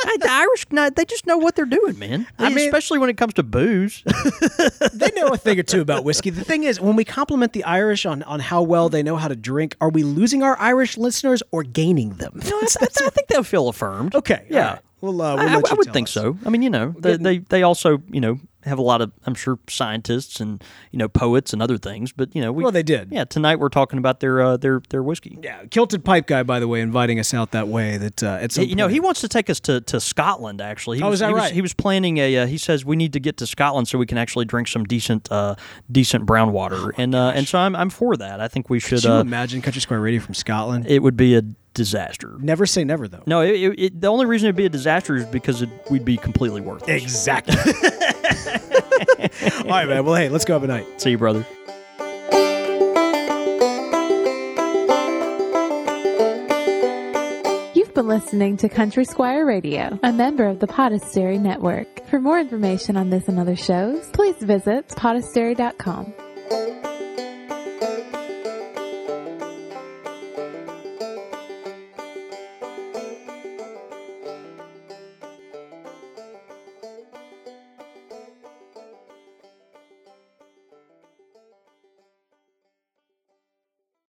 [0.08, 2.26] I, the Irish, no, they just know what they're doing, man.
[2.38, 4.02] I mean- especially when it comes to booze.
[4.92, 6.30] they know a thing or two about whiskey.
[6.30, 9.28] The thing is, when we compliment the Irish on, on how well they know how
[9.28, 12.40] to drink, are we losing our Irish listeners or gaining them?
[12.44, 14.14] No, I, I, I think they'll feel affirmed.
[14.14, 14.60] Okay, Yeah.
[14.66, 14.80] all right.
[15.00, 16.12] We'll, uh, we'll I, let I you would tell think us.
[16.14, 16.38] so.
[16.46, 19.34] I mean, you know, they, they they also you know have a lot of I'm
[19.34, 22.12] sure scientists and you know poets and other things.
[22.12, 23.12] But you know, we, Well, they did.
[23.12, 25.38] Yeah, tonight we're talking about their uh, their their whiskey.
[25.42, 27.96] Yeah, Kilted Pipe Guy, by the way, inviting us out that way.
[27.96, 30.60] That uh, at some You know, he wants to take us to, to Scotland.
[30.60, 31.52] Actually, he Oh, was, is that he was- right?
[31.52, 32.36] he was planning a.
[32.38, 34.84] Uh, he says we need to get to Scotland so we can actually drink some
[34.84, 35.54] decent uh,
[35.90, 38.40] decent brown water, and uh, and so I'm I'm for that.
[38.40, 39.00] I think we should.
[39.00, 40.86] Could you Uh, imagine Country Squire Radio from Scotland?
[40.88, 41.42] it would be a
[41.74, 42.36] disaster.
[42.38, 43.22] Never say never, though.
[43.26, 46.04] No, it, it, it, the only reason it'd be a disaster is because it, we'd
[46.04, 47.02] be completely worthless.
[47.02, 47.56] Exactly.
[49.64, 50.04] All right, man.
[50.04, 51.00] Well, hey, let's go have a night.
[51.00, 51.44] See you, brother.
[57.74, 62.06] You've been listening to Country Squire Radio, a member of the Podastery Network.
[62.08, 66.14] For more information on this and other shows, please visit podastery.com.